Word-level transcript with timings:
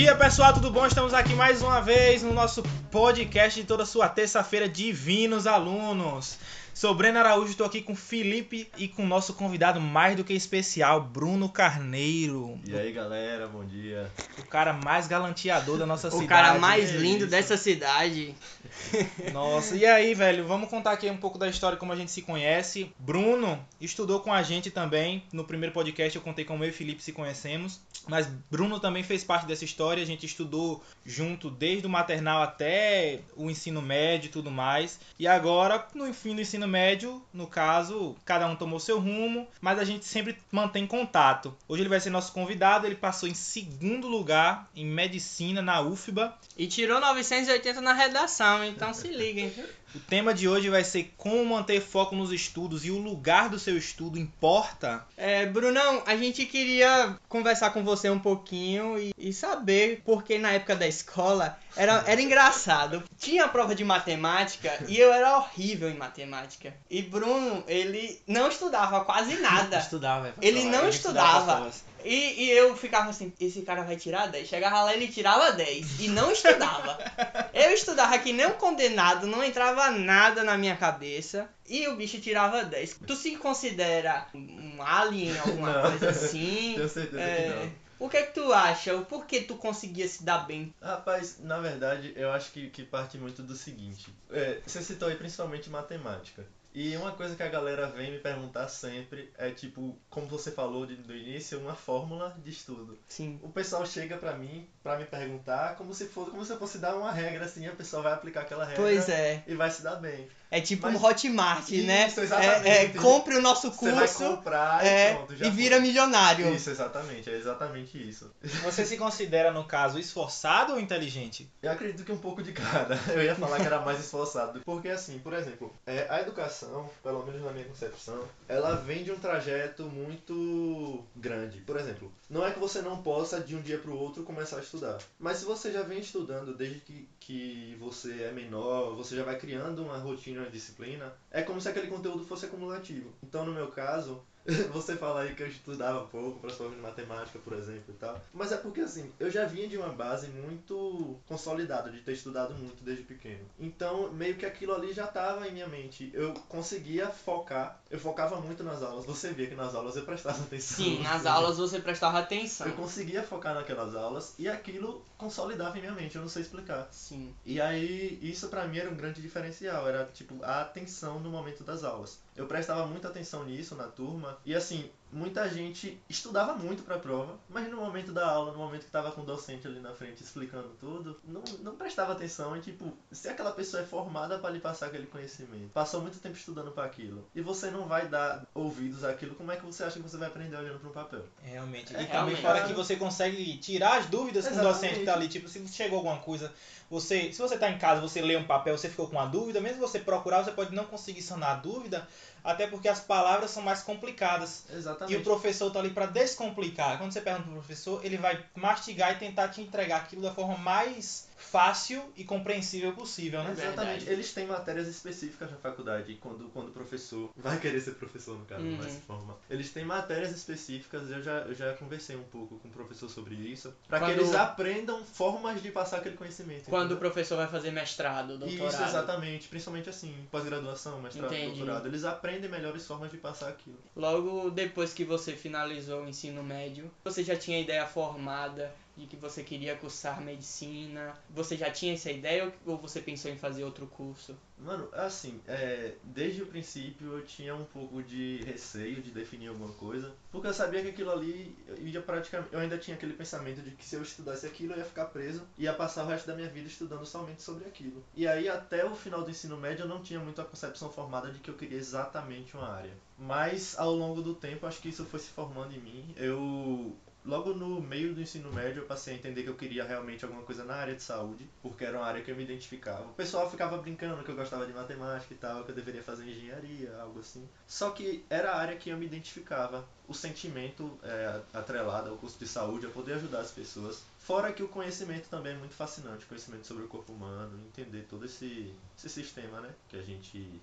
dia, 0.00 0.16
pessoal, 0.16 0.54
tudo 0.54 0.70
bom? 0.70 0.86
Estamos 0.86 1.12
aqui 1.12 1.34
mais 1.34 1.60
uma 1.60 1.82
vez 1.82 2.22
no 2.22 2.32
nosso 2.32 2.62
podcast 2.90 3.60
de 3.60 3.66
toda 3.66 3.84
sua 3.84 4.08
terça-feira, 4.08 4.66
Divinos 4.66 5.46
Alunos. 5.46 6.38
Sou 6.80 6.94
Breno 6.94 7.18
Araújo, 7.18 7.50
estou 7.50 7.66
aqui 7.66 7.82
com 7.82 7.94
Felipe 7.94 8.66
e 8.78 8.88
com 8.88 9.04
o 9.04 9.06
nosso 9.06 9.34
convidado 9.34 9.78
mais 9.78 10.16
do 10.16 10.24
que 10.24 10.32
especial, 10.32 11.02
Bruno 11.02 11.46
Carneiro. 11.46 12.58
E 12.66 12.74
aí, 12.74 12.90
galera, 12.90 13.46
bom 13.46 13.62
dia. 13.62 14.10
O 14.38 14.46
cara 14.46 14.72
mais 14.72 15.06
galanteador 15.06 15.76
da 15.76 15.84
nossa 15.84 16.08
O 16.08 16.12
cidade. 16.12 16.28
cara 16.28 16.58
mais 16.58 16.88
é 16.88 16.96
lindo 16.96 17.24
isso. 17.24 17.26
dessa 17.26 17.58
cidade. 17.58 18.34
Nossa, 19.30 19.76
e 19.76 19.84
aí, 19.84 20.14
velho, 20.14 20.46
vamos 20.46 20.70
contar 20.70 20.92
aqui 20.92 21.10
um 21.10 21.18
pouco 21.18 21.36
da 21.36 21.48
história, 21.48 21.76
como 21.76 21.92
a 21.92 21.96
gente 21.96 22.10
se 22.10 22.22
conhece. 22.22 22.90
Bruno 22.98 23.62
estudou 23.78 24.20
com 24.20 24.32
a 24.32 24.42
gente 24.42 24.70
também. 24.70 25.22
No 25.34 25.44
primeiro 25.44 25.74
podcast 25.74 26.16
eu 26.16 26.22
contei 26.22 26.46
como 26.46 26.64
eu 26.64 26.70
e 26.70 26.72
Felipe 26.72 27.02
se 27.02 27.12
conhecemos. 27.12 27.78
Mas 28.08 28.26
Bruno 28.50 28.80
também 28.80 29.02
fez 29.02 29.22
parte 29.22 29.46
dessa 29.46 29.64
história. 29.64 30.02
A 30.02 30.06
gente 30.06 30.24
estudou 30.24 30.82
junto 31.04 31.50
desde 31.50 31.86
o 31.86 31.90
maternal 31.90 32.42
até 32.42 33.20
o 33.36 33.50
ensino 33.50 33.82
médio 33.82 34.28
e 34.28 34.30
tudo 34.30 34.50
mais. 34.50 34.98
E 35.18 35.26
agora, 35.26 35.86
no 35.94 36.12
fim 36.14 36.34
do 36.34 36.40
ensino 36.40 36.66
médio, 36.70 37.22
no 37.34 37.46
caso, 37.46 38.16
cada 38.24 38.46
um 38.46 38.56
tomou 38.56 38.80
seu 38.80 38.98
rumo, 38.98 39.46
mas 39.60 39.78
a 39.78 39.84
gente 39.84 40.06
sempre 40.06 40.38
mantém 40.50 40.86
contato. 40.86 41.54
Hoje 41.68 41.82
ele 41.82 41.88
vai 41.88 42.00
ser 42.00 42.10
nosso 42.10 42.32
convidado. 42.32 42.86
Ele 42.86 42.94
passou 42.94 43.28
em 43.28 43.34
segundo 43.34 44.06
lugar 44.06 44.70
em 44.74 44.86
medicina 44.86 45.60
na 45.60 45.80
UFBA. 45.80 46.34
E 46.56 46.66
tirou 46.66 47.00
980 47.00 47.80
na 47.80 47.92
redação, 47.92 48.64
então 48.64 48.94
se 48.94 49.08
liguem. 49.08 49.52
O 49.94 49.98
tema 49.98 50.32
de 50.32 50.48
hoje 50.48 50.68
vai 50.68 50.84
ser 50.84 51.12
como 51.16 51.44
manter 51.44 51.80
foco 51.80 52.14
nos 52.14 52.30
estudos 52.30 52.84
e 52.84 52.92
o 52.92 52.98
lugar 52.98 53.48
do 53.48 53.58
seu 53.58 53.76
estudo 53.76 54.18
importa. 54.18 55.04
É, 55.16 55.46
Brunão, 55.46 56.04
a 56.06 56.16
gente 56.16 56.46
queria 56.46 57.18
conversar 57.28 57.70
com 57.70 57.82
você 57.82 58.08
um 58.08 58.18
pouquinho 58.18 58.96
e, 58.96 59.12
e 59.18 59.32
saber 59.32 60.00
porque 60.04 60.38
na 60.38 60.52
época 60.52 60.76
da 60.76 60.86
escola 60.86 61.58
era, 61.76 62.02
era 62.06 62.20
engraçado. 62.20 63.02
Tinha 63.18 63.48
prova 63.48 63.74
de 63.74 63.84
matemática 63.84 64.72
e 64.88 64.98
eu 64.98 65.12
era 65.12 65.36
horrível 65.38 65.88
em 65.90 65.96
matemática. 65.96 66.74
E 66.88 67.02
Bruno, 67.02 67.62
ele 67.66 68.20
não 68.26 68.48
estudava 68.48 69.04
quase 69.04 69.36
nada. 69.40 69.78
Estudava, 69.90 70.28
é, 70.28 70.32
Ele 70.40 70.64
não 70.64 70.78
falar, 70.78 70.88
estudava. 70.88 71.52
provas. 71.56 71.84
E, 72.02 72.44
e 72.44 72.50
eu 72.50 72.74
ficava 72.76 73.10
assim, 73.10 73.30
esse 73.38 73.60
cara 73.60 73.82
vai 73.82 73.94
tirar 73.96 74.26
10. 74.28 74.48
Chegava 74.48 74.84
lá, 74.84 74.94
ele 74.94 75.08
tirava 75.08 75.52
10 75.52 76.00
e 76.00 76.08
não 76.08 76.32
estudava. 76.32 76.98
eu 77.52 77.72
estudava 77.72 78.18
que 78.18 78.32
nem 78.32 78.46
um 78.46 78.52
condenado, 78.52 79.26
não 79.26 79.44
entrava 79.44 79.90
nada 79.90 80.42
na 80.42 80.56
minha 80.56 80.76
cabeça. 80.76 81.48
E 81.68 81.86
o 81.88 81.96
bicho 81.96 82.18
tirava 82.18 82.64
10. 82.64 83.00
Tu 83.06 83.14
se 83.16 83.36
considera 83.36 84.26
um 84.34 84.82
alien, 84.82 85.38
alguma 85.38 85.72
Não. 85.74 85.90
coisa 85.90 86.08
assim? 86.10 86.72
Tenho 86.76 86.88
certeza 86.88 87.20
É, 87.22 87.42
que 87.42 87.48
não. 87.50 87.72
O 88.00 88.08
que 88.08 88.16
é 88.16 88.22
que 88.24 88.32
tu 88.34 88.52
acha? 88.52 88.96
O 88.96 89.04
porquê 89.04 89.42
tu 89.42 89.56
conseguia 89.56 90.08
se 90.08 90.24
dar 90.24 90.46
bem? 90.46 90.74
Rapaz, 90.80 91.38
na 91.40 91.58
verdade, 91.60 92.12
eu 92.16 92.32
acho 92.32 92.50
que, 92.50 92.68
que 92.70 92.82
parte 92.82 93.18
muito 93.18 93.42
do 93.42 93.54
seguinte. 93.54 94.12
É, 94.30 94.58
você 94.66 94.82
citou 94.82 95.08
aí 95.08 95.16
principalmente 95.16 95.68
matemática. 95.70 96.44
E 96.72 96.96
uma 96.96 97.10
coisa 97.10 97.34
que 97.34 97.42
a 97.42 97.48
galera 97.48 97.88
vem 97.88 98.12
me 98.12 98.18
perguntar 98.20 98.68
sempre 98.68 99.28
é 99.36 99.50
tipo, 99.50 99.98
como 100.08 100.28
você 100.28 100.52
falou 100.52 100.86
de- 100.86 100.94
do 100.94 101.12
início, 101.14 101.58
uma 101.58 101.74
fórmula 101.74 102.34
de 102.42 102.50
estudo. 102.50 102.96
Sim. 103.08 103.40
O 103.42 103.48
pessoal 103.50 103.84
chega 103.84 104.16
pra 104.16 104.34
mim 104.34 104.68
pra 104.82 104.96
me 104.96 105.04
perguntar 105.04 105.74
como 105.76 105.92
se 105.92 106.06
fosse 106.06 106.30
como 106.30 106.44
se 106.44 106.52
eu 106.52 106.58
fosse 106.60 106.78
dar 106.78 106.94
uma 106.96 107.10
regra 107.10 107.44
assim, 107.44 107.66
a 107.66 107.72
pessoa 107.74 108.02
vai 108.02 108.12
aplicar 108.12 108.42
aquela 108.42 108.64
regra 108.64 108.80
Pois 108.82 109.08
é. 109.08 109.42
e 109.48 109.54
vai 109.56 109.68
se 109.68 109.82
dar 109.82 109.96
bem. 109.96 110.28
É 110.50 110.60
tipo 110.60 110.86
Mas- 110.86 111.00
um 111.00 111.04
Hotmart, 111.06 111.70
né? 111.70 112.08
Isso, 112.08 112.20
É, 112.20 112.22
exatamente. 112.24 112.68
é, 112.68 112.88
compre 113.00 113.36
o 113.36 113.40
nosso 113.40 113.70
Você 113.70 113.92
vai 113.92 114.08
curso 114.08 114.24
comprar 114.36 114.84
é, 114.84 115.12
e 115.12 115.14
pronto, 115.14 115.36
já 115.36 115.46
e 115.46 115.50
vira 115.50 115.76
foi. 115.76 115.86
milionário. 115.86 116.52
Isso, 116.54 116.70
exatamente, 116.70 117.30
é 117.30 117.36
exatamente 117.36 117.96
isso. 118.08 118.30
Você 118.64 118.84
se 118.84 118.96
considera, 118.96 119.52
no 119.52 119.64
caso, 119.64 119.98
esforçado 119.98 120.72
ou 120.72 120.80
inteligente? 120.80 121.48
Eu 121.62 121.70
acredito 121.70 122.04
que 122.04 122.10
um 122.12 122.18
pouco 122.18 122.42
de 122.42 122.52
cada. 122.52 122.98
Eu 123.14 123.22
ia 123.22 123.34
falar 123.36 123.58
que 123.58 123.66
era 123.66 123.80
mais 123.80 124.00
esforçado. 124.00 124.60
Porque, 124.64 124.88
assim, 124.88 125.18
por 125.20 125.32
exemplo, 125.34 125.72
é, 125.86 126.06
a 126.10 126.20
educação, 126.20 126.90
pelo 127.02 127.24
menos 127.24 127.42
na 127.44 127.52
minha 127.52 127.64
concepção, 127.66 128.24
ela 128.48 128.74
vem 128.74 129.04
de 129.04 129.12
um 129.12 129.18
trajeto 129.20 129.84
muito 129.84 131.04
grande. 131.16 131.58
Por 131.60 131.78
exemplo, 131.78 132.10
não 132.28 132.46
é 132.46 132.50
que 132.50 132.58
você 132.58 132.80
não 132.82 133.02
possa 133.02 133.40
de 133.40 133.54
um 133.54 133.60
dia 133.62 133.78
para 133.78 133.90
o 133.90 133.98
outro 133.98 134.22
começar 134.24 134.56
a 134.56 134.60
estudar. 134.60 134.98
Mas 135.18 135.38
se 135.38 135.44
você 135.44 135.70
já 135.72 135.82
vem 135.82 136.00
estudando 136.00 136.54
desde 136.56 136.80
que, 136.80 137.08
que 137.20 137.76
você 137.80 138.22
é 138.24 138.32
menor, 138.32 138.94
você 138.94 139.16
já 139.16 139.22
vai 139.24 139.36
criando 139.38 139.82
uma 139.84 139.98
rotina, 139.98 140.39
disciplina, 140.48 141.12
é 141.30 141.42
como 141.42 141.60
se 141.60 141.68
aquele 141.68 141.88
conteúdo 141.88 142.24
fosse 142.24 142.46
acumulativo. 142.46 143.12
Então, 143.22 143.44
no 143.44 143.52
meu 143.52 143.68
caso, 143.68 144.24
você 144.72 144.96
fala 144.96 145.22
aí 145.22 145.34
que 145.34 145.42
eu 145.42 145.48
estudava 145.48 146.06
pouco 146.06 146.40
para 146.40 146.50
de 146.50 146.76
matemática, 146.76 147.38
por 147.38 147.52
exemplo, 147.54 147.84
e 147.88 147.92
tal. 147.94 148.20
Mas 148.32 148.52
é 148.52 148.56
porque 148.56 148.80
assim, 148.80 149.10
eu 149.18 149.30
já 149.30 149.44
vinha 149.44 149.68
de 149.68 149.76
uma 149.76 149.88
base 149.88 150.28
muito 150.28 151.18
consolidada, 151.26 151.90
de 151.90 152.00
ter 152.00 152.12
estudado 152.12 152.54
muito 152.54 152.82
desde 152.82 153.04
pequeno. 153.04 153.44
Então, 153.58 154.12
meio 154.12 154.36
que 154.36 154.46
aquilo 154.46 154.74
ali 154.74 154.92
já 154.92 155.04
estava 155.04 155.46
em 155.48 155.52
minha 155.52 155.68
mente. 155.68 156.10
Eu 156.12 156.34
conseguia 156.48 157.08
focar, 157.08 157.80
eu 157.90 157.98
focava 157.98 158.40
muito 158.40 158.62
nas 158.62 158.82
aulas. 158.82 159.04
Você 159.06 159.32
via 159.32 159.46
que 159.46 159.54
nas 159.54 159.74
aulas 159.74 159.96
eu 159.96 160.04
prestava 160.04 160.38
atenção. 160.42 160.84
Sim, 160.84 161.02
nas 161.02 161.26
aulas 161.26 161.58
você 161.58 161.78
prestava 161.80 162.18
atenção. 162.18 162.66
Eu 162.66 162.74
conseguia 162.74 163.22
focar 163.22 163.54
naquelas 163.54 163.94
aulas 163.94 164.34
e 164.38 164.48
aquilo 164.48 165.04
consolidava 165.16 165.76
em 165.76 165.82
minha 165.82 165.92
mente, 165.92 166.16
eu 166.16 166.22
não 166.22 166.28
sei 166.28 166.42
explicar. 166.42 166.88
Sim. 166.90 167.34
E 167.44 167.60
aí, 167.60 168.18
isso 168.22 168.48
pra 168.48 168.66
mim 168.66 168.78
era 168.78 168.90
um 168.90 168.96
grande 168.96 169.20
diferencial, 169.20 169.86
era 169.86 170.06
tipo 170.06 170.42
a 170.42 170.62
atenção 170.62 171.20
no 171.20 171.30
momento 171.30 171.62
das 171.62 171.84
aulas. 171.84 172.18
Eu 172.40 172.46
prestava 172.46 172.86
muita 172.86 173.08
atenção 173.08 173.44
nisso 173.44 173.74
na 173.76 173.86
turma, 173.86 174.38
e 174.46 174.54
assim, 174.54 174.90
muita 175.12 175.48
gente 175.48 176.00
estudava 176.08 176.54
muito 176.54 176.82
pra 176.82 176.98
prova, 176.98 177.38
mas 177.48 177.68
no 177.68 177.76
momento 177.76 178.12
da 178.12 178.28
aula, 178.28 178.52
no 178.52 178.58
momento 178.58 178.84
que 178.84 178.90
tava 178.90 179.10
com 179.12 179.22
o 179.22 179.24
docente 179.24 179.66
ali 179.66 179.80
na 179.80 179.92
frente 179.92 180.22
explicando 180.22 180.68
tudo, 180.80 181.18
não, 181.24 181.42
não 181.60 181.76
prestava 181.76 182.12
atenção 182.12 182.56
e 182.56 182.60
tipo, 182.60 182.92
se 183.10 183.28
aquela 183.28 183.52
pessoa 183.52 183.82
é 183.82 183.86
formada 183.86 184.38
pra 184.38 184.50
lhe 184.50 184.60
passar 184.60 184.86
aquele 184.86 185.06
conhecimento, 185.06 185.70
passou 185.72 186.00
muito 186.00 186.18
tempo 186.18 186.36
estudando 186.36 186.70
pra 186.70 186.84
aquilo, 186.84 187.26
e 187.34 187.40
você 187.40 187.70
não 187.70 187.86
vai 187.86 188.08
dar 188.08 188.46
ouvidos 188.54 189.04
àquilo, 189.04 189.34
como 189.34 189.50
é 189.52 189.56
que 189.56 189.66
você 189.66 189.84
acha 189.84 189.96
que 189.96 190.08
você 190.08 190.16
vai 190.16 190.28
aprender 190.28 190.56
olhando 190.56 190.78
para 190.78 190.88
um 190.88 190.92
papel? 190.92 191.24
Realmente. 191.42 191.94
É, 191.94 192.02
e 192.02 192.06
também 192.06 192.36
fora 192.36 192.66
que 192.66 192.72
você 192.72 192.96
consegue 192.96 193.56
tirar 193.58 193.98
as 193.98 194.06
dúvidas 194.06 194.44
com 194.44 194.50
o 194.50 194.54
Exatamente. 194.54 194.74
docente 194.74 194.98
que 195.00 195.04
tá 195.04 195.14
ali. 195.14 195.28
Tipo, 195.28 195.48
se 195.48 195.66
chegou 195.68 195.98
alguma 195.98 196.18
coisa, 196.18 196.52
você. 196.90 197.32
Se 197.32 197.38
você 197.38 197.56
tá 197.56 197.70
em 197.70 197.78
casa, 197.78 198.00
você 198.00 198.20
lê 198.20 198.36
um 198.36 198.46
papel, 198.46 198.76
você 198.76 198.88
ficou 198.88 199.06
com 199.06 199.16
uma 199.16 199.26
dúvida, 199.26 199.60
mesmo 199.60 199.80
você 199.80 199.98
procurar, 199.98 200.44
você 200.44 200.52
pode 200.52 200.74
não 200.74 200.84
conseguir 200.84 201.22
sanar 201.22 201.50
a 201.50 201.54
dúvida, 201.54 202.06
até 202.44 202.66
porque 202.66 202.88
as 202.88 203.00
palavras 203.00 203.50
são 203.50 203.62
mais 203.62 203.82
complicadas. 203.82 204.64
E 204.70 204.76
Exatamente. 204.76 205.16
o 205.16 205.22
professor 205.22 205.70
tá 205.70 205.78
ali 205.78 205.90
para 205.90 206.06
descomplicar. 206.06 206.98
Quando 206.98 207.12
você 207.12 207.20
pergunta 207.20 207.44
pro 207.44 207.54
professor, 207.54 208.04
ele 208.04 208.16
vai 208.16 208.42
mastigar 208.54 209.12
e 209.12 209.18
tentar 209.18 209.48
te 209.48 209.60
entregar 209.60 209.98
aquilo 209.98 210.22
da 210.22 210.32
forma 210.32 210.56
mais 210.58 211.28
fácil 211.36 212.02
e 212.16 212.22
compreensível 212.22 212.92
possível, 212.92 213.42
né? 213.42 213.52
Exatamente. 213.52 213.76
verdade. 214.04 214.10
Eles 214.10 214.32
têm 214.32 214.46
matérias 214.46 214.86
específicas 214.86 215.50
na 215.50 215.56
faculdade, 215.56 216.14
quando, 216.20 216.48
quando 216.50 216.68
o 216.68 216.72
professor 216.72 217.30
vai 217.34 217.58
querer 217.58 217.80
ser 217.80 217.92
professor, 217.92 218.38
no 218.38 218.44
caso, 218.44 218.62
Uhum. 218.62 218.76
mais 218.76 218.92
se 218.92 219.00
formar. 219.00 219.34
Eles 219.48 219.70
têm 219.72 219.84
matérias 219.84 220.30
específicas, 220.32 221.10
eu 221.10 221.22
já, 221.22 221.38
eu 221.40 221.54
já 221.54 221.72
conversei 221.74 222.14
um 222.14 222.22
pouco 222.24 222.58
com 222.58 222.68
o 222.68 222.70
professor 222.70 223.08
sobre 223.08 223.34
isso, 223.34 223.74
para 223.88 224.00
que 224.04 224.10
eles 224.12 224.34
aprendam 224.34 225.02
formas 225.02 225.62
de 225.62 225.70
passar 225.70 225.96
aquele 225.98 226.16
conhecimento. 226.16 226.64
Quando 226.64 226.82
o 226.82 226.84
entendeu? 226.94 226.98
professor 226.98 227.36
vai 227.36 227.48
fazer 227.48 227.70
mestrado, 227.70 228.36
doutorado. 228.38 228.72
Isso, 228.74 228.82
exatamente. 228.82 229.48
Principalmente 229.48 229.88
assim, 229.88 230.14
pós-graduação, 230.30 231.00
mestrado, 231.00 231.32
Entendi. 231.32 231.56
doutorado. 231.56 231.86
Eles 231.86 232.04
aprendem 232.04 232.29
melhores 232.48 232.86
formas 232.86 233.10
de 233.10 233.16
passar 233.16 233.48
aquilo. 233.48 233.78
Logo 233.96 234.50
depois 234.50 234.92
que 234.92 235.04
você 235.04 235.32
finalizou 235.32 236.02
o 236.02 236.08
ensino 236.08 236.42
médio, 236.42 236.90
você 237.04 237.24
já 237.24 237.36
tinha 237.36 237.60
ideia 237.60 237.86
formada 237.86 238.72
de 238.96 239.06
que 239.06 239.16
você 239.16 239.42
queria 239.42 239.76
cursar 239.76 240.20
medicina? 240.20 241.14
Você 241.30 241.56
já 241.56 241.70
tinha 241.70 241.94
essa 241.94 242.10
ideia 242.10 242.52
ou- 242.66 242.76
você 242.78 243.00
pensou 243.00 243.30
em 243.30 243.36
fazer 243.38 243.64
outro 243.64 243.86
curso? 243.86 244.36
Mano, 244.58 244.88
assim, 244.92 245.40
é, 245.48 245.94
desde 246.04 246.42
o 246.42 246.46
princípio 246.46 247.16
eu 247.16 247.24
tinha 247.24 247.54
um 247.54 247.64
pouco 247.64 248.02
de 248.02 248.42
receio 248.44 249.00
de 249.00 249.10
definir 249.10 249.48
alguma 249.48 249.72
coisa, 249.72 250.12
porque 250.30 250.48
eu 250.48 250.52
sabia 250.52 250.82
que 250.82 250.88
aquilo 250.90 251.10
ali 251.10 251.56
ia 251.78 252.02
praticamente, 252.02 252.52
eu 252.52 252.58
ainda 252.60 252.76
tinha 252.76 252.94
aquele 252.94 253.14
pensamento 253.14 253.62
de 253.62 253.70
que 253.70 253.84
se 253.84 253.96
eu 253.96 254.02
estudasse 254.02 254.44
aquilo 254.46 254.74
eu 254.74 254.78
ia 254.78 254.84
ficar 254.84 255.06
preso 255.06 255.42
e 255.56 255.62
ia 255.64 255.72
passar 255.72 256.04
o 256.04 256.08
resto 256.08 256.26
da 256.26 256.34
minha 256.36 256.48
vida 256.48 256.68
estudando 256.68 257.06
somente 257.06 257.40
sobre 257.40 257.64
aquilo. 257.66 258.04
E 258.14 258.26
aí 258.28 258.48
até 258.50 258.84
o 258.84 258.94
final 258.94 259.22
do 259.22 259.30
ensino 259.30 259.56
médio 259.56 259.84
eu 259.84 259.88
não 259.88 260.02
tinha 260.02 260.20
muito 260.20 260.42
a 260.42 260.44
concepção 260.44 260.90
formada 260.90 261.30
de 261.30 261.38
que 261.38 261.48
eu 261.50 261.54
queria 261.54 261.78
exatamente 261.78 262.54
uma 262.54 262.68
área. 262.68 262.92
Mas 263.18 263.78
ao 263.78 263.94
longo 263.94 264.20
do 264.22 264.34
tempo 264.34 264.66
acho 264.66 264.80
que 264.80 264.88
isso 264.90 265.04
foi 265.06 265.20
se 265.20 265.30
formando 265.30 265.74
em 265.74 265.80
mim. 265.80 266.14
Eu 266.16 266.94
Logo 267.24 267.52
no 267.52 267.80
meio 267.80 268.14
do 268.14 268.20
ensino 268.20 268.52
médio 268.52 268.82
eu 268.82 268.86
passei 268.86 269.14
a 269.14 269.16
entender 269.16 269.42
que 269.42 269.48
eu 269.48 269.54
queria 269.54 269.84
realmente 269.84 270.24
alguma 270.24 270.42
coisa 270.42 270.64
na 270.64 270.74
área 270.74 270.94
de 270.94 271.02
saúde, 271.02 271.48
porque 271.62 271.84
era 271.84 271.98
uma 271.98 272.06
área 272.06 272.22
que 272.22 272.30
eu 272.30 272.36
me 272.36 272.44
identificava. 272.44 273.04
O 273.04 273.14
pessoal 273.14 273.50
ficava 273.50 273.76
brincando 273.78 274.22
que 274.22 274.30
eu 274.30 274.36
gostava 274.36 274.66
de 274.66 274.72
matemática 274.72 275.34
e 275.34 275.36
tal, 275.36 275.64
que 275.64 275.70
eu 275.70 275.74
deveria 275.74 276.02
fazer 276.02 276.24
engenharia, 276.24 276.96
algo 277.00 277.20
assim. 277.20 277.48
Só 277.66 277.90
que 277.90 278.24
era 278.30 278.52
a 278.52 278.56
área 278.56 278.76
que 278.76 278.90
eu 278.90 278.96
me 278.96 279.06
identificava. 279.06 279.86
O 280.08 280.14
sentimento 280.14 280.98
é, 281.02 281.40
atrelado 281.52 282.10
ao 282.10 282.16
curso 282.16 282.38
de 282.38 282.48
saúde, 282.48 282.86
a 282.86 282.90
poder 282.90 283.14
ajudar 283.14 283.40
as 283.40 283.52
pessoas, 283.52 284.02
Fora 284.20 284.52
que 284.52 284.62
o 284.62 284.68
conhecimento 284.68 285.28
também 285.28 285.54
é 285.54 285.56
muito 285.56 285.74
fascinante, 285.74 286.26
conhecimento 286.26 286.66
sobre 286.66 286.84
o 286.84 286.88
corpo 286.88 287.12
humano, 287.12 287.58
entender 287.66 288.06
todo 288.08 288.26
esse, 288.26 288.72
esse 288.96 289.08
sistema, 289.08 289.60
né, 289.60 289.74
que 289.88 289.96
a 289.96 290.02
gente 290.02 290.60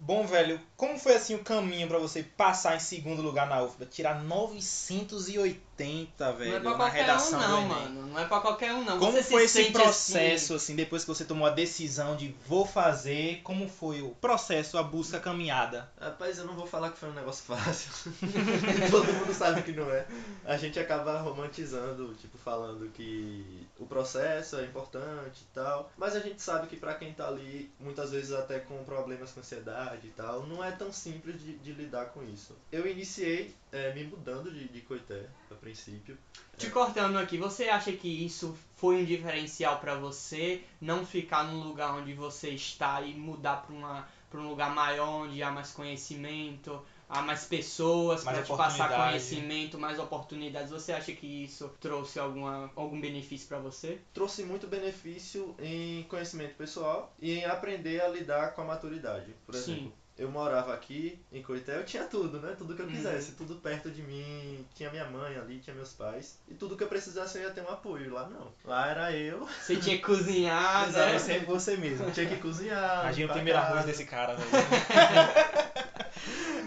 Bom, 0.00 0.24
velho, 0.26 0.60
como 0.76 0.96
foi 0.96 1.16
assim 1.16 1.34
o 1.34 1.42
caminho 1.42 1.88
pra 1.88 1.98
você 1.98 2.22
passar 2.22 2.76
em 2.76 2.80
segundo 2.80 3.20
lugar 3.20 3.48
na 3.48 3.62
UFBA? 3.64 3.84
Tirar 3.86 4.22
980, 4.22 6.32
velho, 6.32 6.50
não 6.50 6.56
é 6.56 6.60
pra 6.60 6.70
na 6.70 6.76
qualquer 6.76 7.00
redação 7.00 7.38
um, 7.38 7.42
não, 7.42 7.60
mano. 7.62 8.06
Não 8.06 8.18
é 8.18 8.24
pra 8.24 8.40
qualquer 8.40 8.72
um, 8.74 8.84
não. 8.84 8.98
Como 8.98 9.12
Você 9.12 9.22
se 9.22 9.30
foi 9.30 9.44
esse 9.44 9.62
sente 9.64 9.72
processo, 9.72 10.54
assim- 10.54 10.56
assim, 10.72 10.76
depois 10.76 11.02
que 11.02 11.08
você 11.08 11.24
tomou 11.24 11.46
a 11.46 11.50
decisão 11.50 12.16
de 12.16 12.34
vou 12.46 12.64
fazer? 12.64 13.40
Como 13.42 13.68
foi 13.68 14.00
o 14.02 14.10
processo, 14.10 14.78
a 14.78 14.82
busca, 14.82 15.16
a 15.16 15.20
caminhada? 15.20 15.90
Rapaz, 16.00 16.38
eu 16.38 16.46
não 16.46 16.54
vou 16.54 16.66
falar 16.66 16.90
que 16.90 16.98
foi 16.98 17.08
um 17.10 17.14
negócio 17.14 17.44
fácil. 17.56 17.90
Todo 18.90 19.12
mundo 19.12 19.34
sabe 19.34 19.62
que 19.62 19.72
não 19.72 19.90
é. 19.90 20.06
A 20.44 20.56
gente 20.56 20.78
acaba 20.78 21.20
romantizando, 21.20 22.14
tipo, 22.14 22.38
falando 22.38 22.88
que 22.92 23.66
o 23.78 23.86
processo 23.86 24.56
é 24.58 24.64
importante 24.64 25.42
e 25.42 25.54
tal. 25.54 25.90
Mas 25.96 26.14
a 26.16 26.20
gente 26.20 26.40
sabe 26.40 26.66
que 26.68 26.76
pra 26.76 26.94
quem 26.94 27.12
tá 27.12 27.26
ali, 27.28 27.70
muitas 27.80 28.10
vezes 28.12 28.32
até 28.32 28.58
com 28.60 28.82
problemas 28.84 29.27
com 29.32 29.40
ansiedade 29.40 30.08
e 30.08 30.10
tal, 30.10 30.46
não 30.46 30.62
é 30.62 30.70
tão 30.70 30.92
simples 30.92 31.40
de, 31.40 31.58
de 31.58 31.72
lidar 31.72 32.06
com 32.06 32.22
isso. 32.22 32.56
Eu 32.70 32.86
iniciei 32.86 33.54
é, 33.72 33.92
me 33.94 34.04
mudando 34.04 34.52
de, 34.52 34.68
de 34.68 34.80
Coité, 34.82 35.28
a 35.50 35.54
princípio. 35.54 36.16
Te 36.56 36.70
cortando 36.70 37.16
aqui, 37.18 37.38
você 37.38 37.68
acha 37.68 37.92
que 37.92 38.08
isso 38.08 38.56
foi 38.76 39.02
um 39.02 39.04
diferencial 39.04 39.78
pra 39.78 39.94
você? 39.94 40.62
Não 40.80 41.06
ficar 41.06 41.44
num 41.44 41.62
lugar 41.62 41.94
onde 41.94 42.12
você 42.14 42.50
está 42.50 43.00
e 43.02 43.14
mudar 43.14 43.62
pra, 43.62 43.74
uma, 43.74 44.08
pra 44.30 44.40
um 44.40 44.48
lugar 44.48 44.74
maior 44.74 45.24
onde 45.24 45.42
há 45.42 45.50
mais 45.50 45.70
conhecimento, 45.70 46.82
há 47.08 47.22
mais 47.22 47.44
pessoas 47.44 48.24
Mais 48.24 48.38
pra 48.38 48.46
te 48.46 48.56
passar 48.56 48.88
conhecimento, 48.94 49.78
mais 49.78 49.98
oportunidades. 49.98 50.70
Você 50.70 50.92
acha 50.92 51.12
que 51.12 51.44
isso 51.44 51.70
trouxe 51.80 52.18
alguma, 52.18 52.70
algum 52.76 53.00
benefício 53.00 53.48
pra 53.48 53.58
você? 53.58 53.98
trouxe 54.12 54.42
muito 54.44 54.66
benefício 54.66 55.54
em 55.60 56.02
conhecimento 56.04 56.54
pessoal 56.56 57.12
e 57.20 57.32
em 57.38 57.44
aprender 57.44 58.00
a 58.00 58.08
lidar 58.08 58.52
com 58.54 58.62
a 58.62 58.64
maturidade. 58.64 59.34
Por 59.46 59.54
Sim. 59.54 59.72
exemplo, 59.72 59.92
eu 60.18 60.28
morava 60.28 60.74
aqui 60.74 61.16
em 61.30 61.40
Coité, 61.40 61.76
eu 61.76 61.84
tinha 61.84 62.02
tudo, 62.02 62.40
né? 62.40 62.52
Tudo 62.58 62.74
que 62.74 62.82
eu 62.82 62.86
Uhum. 62.86 62.92
quisesse, 62.92 63.32
tudo 63.32 63.54
perto 63.56 63.88
de 63.88 64.02
mim. 64.02 64.66
Tinha 64.74 64.90
minha 64.90 65.04
mãe 65.04 65.36
ali, 65.36 65.60
tinha 65.60 65.74
meus 65.76 65.92
pais. 65.92 66.36
E 66.48 66.54
tudo 66.54 66.76
que 66.76 66.82
eu 66.82 66.88
precisasse 66.88 67.38
eu 67.38 67.44
ia 67.44 67.50
ter 67.50 67.60
um 67.62 67.68
apoio. 67.68 68.12
Lá 68.12 68.26
não. 68.28 68.52
Lá 68.64 68.88
era 68.88 69.12
eu. 69.12 69.46
Você 69.62 69.76
tinha 69.76 69.96
que 69.96 70.02
cozinhar, 70.02 70.90
né? 70.90 71.16
Você, 71.18 71.38
você 71.40 71.76
mesmo. 71.76 72.10
Tinha 72.10 72.26
que 72.26 72.36
cozinhar. 72.36 73.02
Imagina 73.04 73.28
o 73.28 73.30
a 73.30 73.34
primeiro 73.34 73.58
arroz 73.60 73.84
desse 73.84 74.04
cara, 74.04 74.34
velho. 74.34 74.50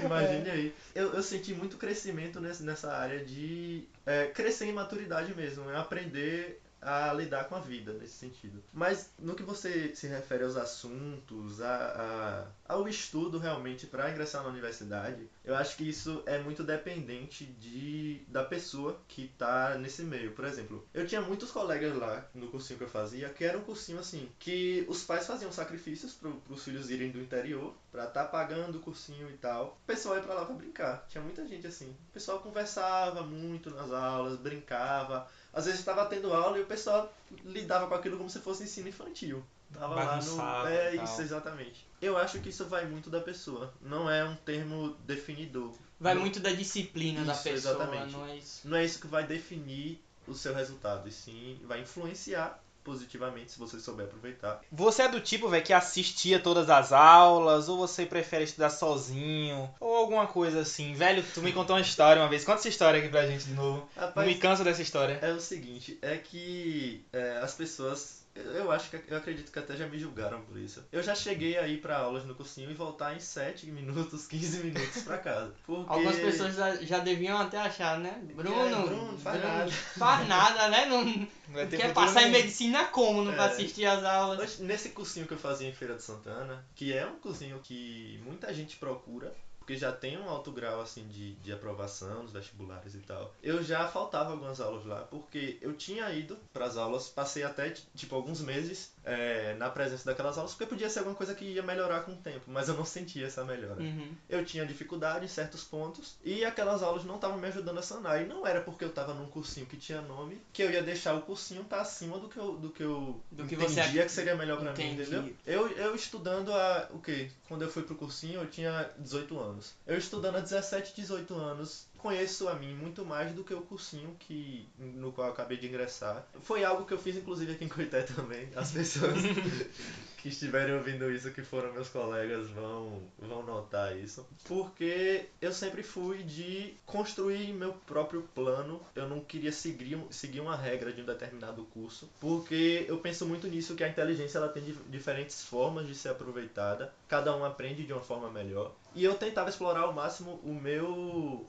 Imagine 0.05 0.49
aí. 0.49 0.75
Eu, 0.95 1.13
eu 1.13 1.23
senti 1.23 1.53
muito 1.53 1.77
crescimento 1.77 2.39
nessa 2.39 2.93
área 2.93 3.23
de 3.23 3.87
é, 4.05 4.27
crescer 4.27 4.65
em 4.65 4.73
maturidade 4.73 5.35
mesmo, 5.35 5.69
é 5.69 5.77
aprender 5.77 6.60
a 6.81 7.13
lidar 7.13 7.45
com 7.45 7.55
a 7.55 7.59
vida 7.59 7.93
nesse 7.93 8.13
sentido. 8.15 8.63
Mas 8.73 9.11
no 9.19 9.35
que 9.35 9.43
você 9.43 9.95
se 9.95 10.07
refere 10.07 10.43
aos 10.43 10.55
assuntos, 10.57 11.61
a, 11.61 12.47
a- 12.67 12.73
ao 12.73 12.87
estudo 12.87 13.37
realmente 13.37 13.85
para 13.87 14.09
ingressar 14.09 14.43
na 14.43 14.49
universidade, 14.49 15.29
eu 15.43 15.55
acho 15.55 15.75
que 15.77 15.87
isso 15.87 16.23
é 16.25 16.39
muito 16.39 16.63
dependente 16.63 17.45
de, 17.45 18.23
da 18.27 18.43
pessoa 18.43 18.99
que 19.07 19.25
está 19.25 19.75
nesse 19.77 20.03
meio. 20.03 20.31
Por 20.31 20.45
exemplo, 20.45 20.87
eu 20.93 21.05
tinha 21.05 21.21
muitos 21.21 21.51
colegas 21.51 21.95
lá 21.95 22.25
no 22.33 22.47
cursinho 22.49 22.77
que 22.79 22.85
eu 22.85 22.89
fazia, 22.89 23.29
que 23.29 23.43
era 23.43 23.57
um 23.57 23.61
cursinho 23.63 23.99
assim, 23.99 24.29
que 24.39 24.85
os 24.87 25.03
pais 25.03 25.25
faziam 25.27 25.51
sacrifícios 25.51 26.13
para 26.13 26.29
os 26.49 26.63
filhos 26.63 26.89
irem 26.89 27.11
do 27.11 27.19
interior 27.21 27.73
para 27.91 28.05
estar 28.05 28.25
pagando 28.25 28.77
o 28.77 28.81
cursinho 28.81 29.29
e 29.29 29.37
tal. 29.37 29.77
O 29.83 29.85
pessoal 29.85 30.15
ia 30.15 30.21
para 30.23 30.33
lá 30.33 30.45
para 30.45 30.55
brincar. 30.55 31.05
Tinha 31.09 31.23
muita 31.23 31.45
gente 31.47 31.67
assim. 31.67 31.91
O 32.09 32.13
pessoal 32.13 32.39
conversava 32.39 33.21
muito 33.23 33.69
nas 33.71 33.91
aulas, 33.91 34.39
brincava. 34.39 35.27
Às 35.53 35.65
vezes 35.65 35.79
estava 35.81 36.05
tendo 36.05 36.33
aula 36.33 36.57
e 36.57 36.61
o 36.61 36.65
pessoal 36.65 37.11
lidava 37.43 37.87
com 37.87 37.93
aquilo 37.93 38.17
como 38.17 38.29
se 38.29 38.39
fosse 38.39 38.63
ensino 38.63 38.87
infantil. 38.87 39.43
Tava 39.73 39.95
lá 39.95 40.21
no. 40.21 40.67
É 40.67 40.95
tal. 40.95 41.05
isso, 41.05 41.21
exatamente. 41.21 41.85
Eu 42.01 42.17
acho 42.17 42.39
que 42.39 42.49
isso 42.49 42.65
vai 42.65 42.85
muito 42.85 43.09
da 43.09 43.19
pessoa. 43.21 43.73
Não 43.81 44.09
é 44.09 44.23
um 44.25 44.35
termo 44.35 44.95
definidor. 45.05 45.73
Vai 45.99 46.13
Não- 46.13 46.21
muito 46.21 46.39
da 46.39 46.51
disciplina 46.51 47.23
da 47.23 47.33
Isso, 47.33 47.43
pessoa, 47.43 47.75
exatamente. 47.75 48.11
não 48.13 48.25
é 48.25 48.35
isso? 48.37 48.67
Não 48.67 48.77
é 48.77 48.83
isso 48.85 48.99
que 48.99 49.07
vai 49.07 49.25
definir 49.25 50.01
o 50.27 50.33
seu 50.33 50.53
resultado, 50.53 51.07
e 51.07 51.11
sim 51.11 51.59
vai 51.63 51.81
influenciar 51.81 52.61
positivamente 52.83 53.51
se 53.51 53.59
você 53.59 53.79
souber 53.79 54.05
aproveitar. 54.05 54.61
Você 54.71 55.03
é 55.03 55.07
do 55.07 55.19
tipo, 55.19 55.47
velho, 55.49 55.63
que 55.63 55.73
assistia 55.73 56.39
todas 56.39 56.69
as 56.69 56.91
aulas, 56.91 57.69
ou 57.69 57.77
você 57.77 58.05
prefere 58.05 58.43
estudar 58.43 58.69
sozinho, 58.69 59.69
ou 59.79 59.95
alguma 59.95 60.27
coisa 60.27 60.61
assim. 60.61 60.93
Velho, 60.93 61.23
tu 61.33 61.41
me 61.41 61.53
contou 61.53 61.75
uma 61.75 61.81
história 61.81 62.21
uma 62.21 62.29
vez. 62.29 62.43
Conta 62.43 62.59
essa 62.59 62.69
história 62.69 62.99
aqui 62.99 63.09
pra 63.09 63.27
gente 63.27 63.45
de 63.45 63.53
novo. 63.53 63.87
Não 63.95 64.03
Rapaz, 64.03 64.27
me 64.27 64.35
canso 64.35 64.63
dessa 64.63 64.81
história. 64.81 65.19
É 65.21 65.31
o 65.31 65.39
seguinte, 65.39 65.97
é 66.01 66.17
que 66.17 67.05
é, 67.13 67.39
as 67.41 67.53
pessoas, 67.53 68.20
eu- 68.35 68.71
acho 68.71 68.89
que 68.89 69.01
eu 69.07 69.17
acredito 69.17 69.51
que 69.51 69.59
até 69.59 69.75
já 69.75 69.87
me 69.87 69.99
julgaram 69.99 70.41
por 70.41 70.57
isso. 70.57 70.83
Eu 70.91 71.01
já 71.03 71.13
cheguei 71.15 71.57
a 71.57 71.67
ir 71.67 71.81
pra 71.81 71.97
aulas 71.97 72.23
no 72.25 72.33
cursinho 72.35 72.69
e 72.71 72.73
voltar 72.73 73.15
em 73.15 73.19
7 73.19 73.67
minutos, 73.67 74.25
15 74.27 74.63
minutos 74.63 75.03
pra 75.03 75.17
casa. 75.17 75.53
Porque... 75.65 75.91
Algumas 75.91 76.15
pessoas 76.17 76.55
já, 76.55 76.99
deviam 76.99 77.37
até 77.37 77.57
achar, 77.57 77.99
né? 77.99 78.21
Bruno, 78.33 78.61
É, 78.61 78.69
Bruno, 78.85 79.17
faz 79.17 79.43
nada. 79.43 79.71
faz 79.71 80.27
nada, 80.27 80.69
né? 80.69 80.85
Não, 80.85 81.03
Não 81.05 81.67
ter 81.67 81.77
quer 81.77 81.93
passar 81.93 82.23
em 82.23 82.31
medicina 82.31 82.85
como? 82.85 83.23
Não 83.23 83.33
É. 83.33 83.39
assistir 83.39 83.85
as 83.85 84.03
aulas? 84.03 84.59
Nesse 84.59 84.89
cursinho 84.89 85.27
que 85.27 85.33
eu 85.33 85.37
fazia 85.39 85.67
em 85.67 85.73
Feira 85.73 85.95
de 85.95 86.03
Santana, 86.03 86.65
que 86.75 86.93
é 86.93 87.05
um 87.05 87.19
cursinho 87.19 87.59
que 87.63 88.19
muita 88.25 88.53
gente 88.53 88.77
procura, 88.77 89.33
porque 89.71 89.77
já 89.77 89.93
tem 89.93 90.17
um 90.17 90.29
alto 90.29 90.51
grau 90.51 90.81
assim 90.81 91.07
de, 91.07 91.33
de 91.35 91.53
aprovação 91.53 92.23
nos 92.23 92.33
vestibulares 92.33 92.93
e 92.93 92.99
tal. 92.99 93.33
Eu 93.41 93.63
já 93.63 93.87
faltava 93.87 94.31
algumas 94.31 94.59
aulas 94.59 94.85
lá, 94.85 95.05
porque 95.05 95.59
eu 95.61 95.73
tinha 95.73 96.11
ido 96.13 96.37
para 96.51 96.65
as 96.65 96.75
aulas, 96.75 97.07
passei 97.07 97.43
até 97.43 97.71
tipo 97.95 98.13
alguns 98.13 98.41
meses 98.41 98.91
é, 99.03 99.55
na 99.55 99.69
presença 99.69 100.05
daquelas 100.05 100.37
aulas, 100.37 100.53
porque 100.53 100.65
podia 100.65 100.89
ser 100.89 100.99
alguma 100.99 101.15
coisa 101.15 101.33
que 101.33 101.45
ia 101.45 101.63
melhorar 101.63 102.01
com 102.01 102.11
o 102.11 102.17
tempo, 102.17 102.45
mas 102.47 102.67
eu 102.67 102.75
não 102.75 102.85
sentia 102.85 103.25
essa 103.25 103.43
melhora. 103.43 103.81
Uhum. 103.81 104.13
Eu 104.29 104.45
tinha 104.45 104.65
dificuldade 104.65 105.25
em 105.25 105.27
certos 105.27 105.63
pontos 105.63 106.17
e 106.23 106.45
aquelas 106.45 106.83
aulas 106.83 107.03
não 107.03 107.15
estavam 107.15 107.37
me 107.37 107.47
ajudando 107.47 107.79
a 107.79 107.81
sanar. 107.81 108.21
E 108.21 108.25
não 108.25 108.45
era 108.45 108.61
porque 108.61 108.83
eu 108.83 108.89
estava 108.89 109.13
num 109.13 109.27
cursinho 109.27 109.65
que 109.65 109.77
tinha 109.77 110.01
nome 110.01 110.41
que 110.53 110.61
eu 110.61 110.71
ia 110.71 110.83
deixar 110.83 111.15
o 111.15 111.21
cursinho 111.21 111.61
estar 111.61 111.81
acima 111.81 112.19
do 112.19 112.27
que 112.27 112.37
eu, 112.37 112.57
do 112.57 112.69
que 112.69 112.83
eu 112.83 113.21
Do 113.31 113.45
que 113.45 113.55
entendia 113.55 113.85
você 113.85 114.03
que 114.03 114.11
seria 114.11 114.35
melhor 114.35 114.59
pra 114.59 114.73
mim, 114.73 114.93
entendeu? 114.93 115.33
Eu, 115.45 115.69
eu 115.69 115.95
estudando 115.95 116.53
a. 116.53 116.89
O 116.91 116.99
quê? 116.99 117.29
Quando 117.47 117.63
eu 117.63 117.69
fui 117.69 117.83
pro 117.83 117.95
cursinho 117.95 118.41
eu 118.41 118.47
tinha 118.47 118.89
18 118.97 119.39
anos. 119.39 119.73
Eu 119.85 119.97
estudando 119.97 120.35
a 120.35 120.39
17, 120.39 120.95
18 120.95 121.33
anos. 121.35 121.87
Conheço 121.97 122.49
a 122.49 122.55
mim 122.55 122.73
muito 122.73 123.05
mais 123.05 123.31
do 123.33 123.43
que 123.43 123.53
o 123.53 123.61
cursinho 123.61 124.15
que, 124.17 124.67
no 125.01 125.11
qual 125.11 125.27
eu 125.27 125.33
acabei 125.33 125.57
de 125.57 125.67
ingressar. 125.67 126.25
Foi 126.43 126.63
algo 126.63 126.85
que 126.85 126.93
eu 126.93 126.97
fiz 126.99 127.15
inclusive 127.17 127.53
aqui 127.53 127.65
em 127.65 127.69
Coité 127.69 128.03
também. 128.15 128.47
As 128.55 128.71
pessoas 128.71 129.15
que 130.17 130.29
estiverem 130.29 130.75
ouvindo 130.75 131.11
isso, 131.11 131.31
que 131.31 131.41
foram 131.41 131.73
meus 131.73 131.89
colegas, 131.89 132.47
vão, 132.49 133.01
vão 133.17 133.43
notar 133.43 133.97
isso. 133.97 134.25
Porque 134.47 135.25
eu 135.41 135.51
sempre 135.51 135.81
fui 135.81 136.21
de 136.23 136.75
construir 136.85 137.51
meu 137.53 137.73
próprio 137.73 138.21
plano. 138.35 138.79
Eu 138.95 139.09
não 139.09 139.19
queria 139.21 139.51
seguir, 139.51 139.99
seguir 140.11 140.39
uma 140.39 140.55
regra 140.55 140.93
de 140.93 141.01
um 141.01 141.05
determinado 141.05 141.63
curso. 141.73 142.07
Porque 142.19 142.85
eu 142.87 142.97
penso 142.99 143.25
muito 143.25 143.47
nisso, 143.47 143.75
que 143.75 143.83
a 143.83 143.89
inteligência 143.89 144.37
ela 144.37 144.49
tem 144.49 144.63
dif- 144.63 144.83
diferentes 144.89 145.43
formas 145.43 145.87
de 145.87 145.95
ser 145.95 146.09
aproveitada. 146.09 146.93
Cada 147.07 147.35
um 147.35 147.43
aprende 147.43 147.83
de 147.83 147.91
uma 147.91 148.01
forma 148.01 148.29
melhor. 148.29 148.73
E 148.93 149.03
eu 149.03 149.15
tentava 149.15 149.49
explorar 149.49 149.81
ao 149.81 149.93
máximo 149.93 150.39
o 150.43 150.53
meu, 150.53 150.85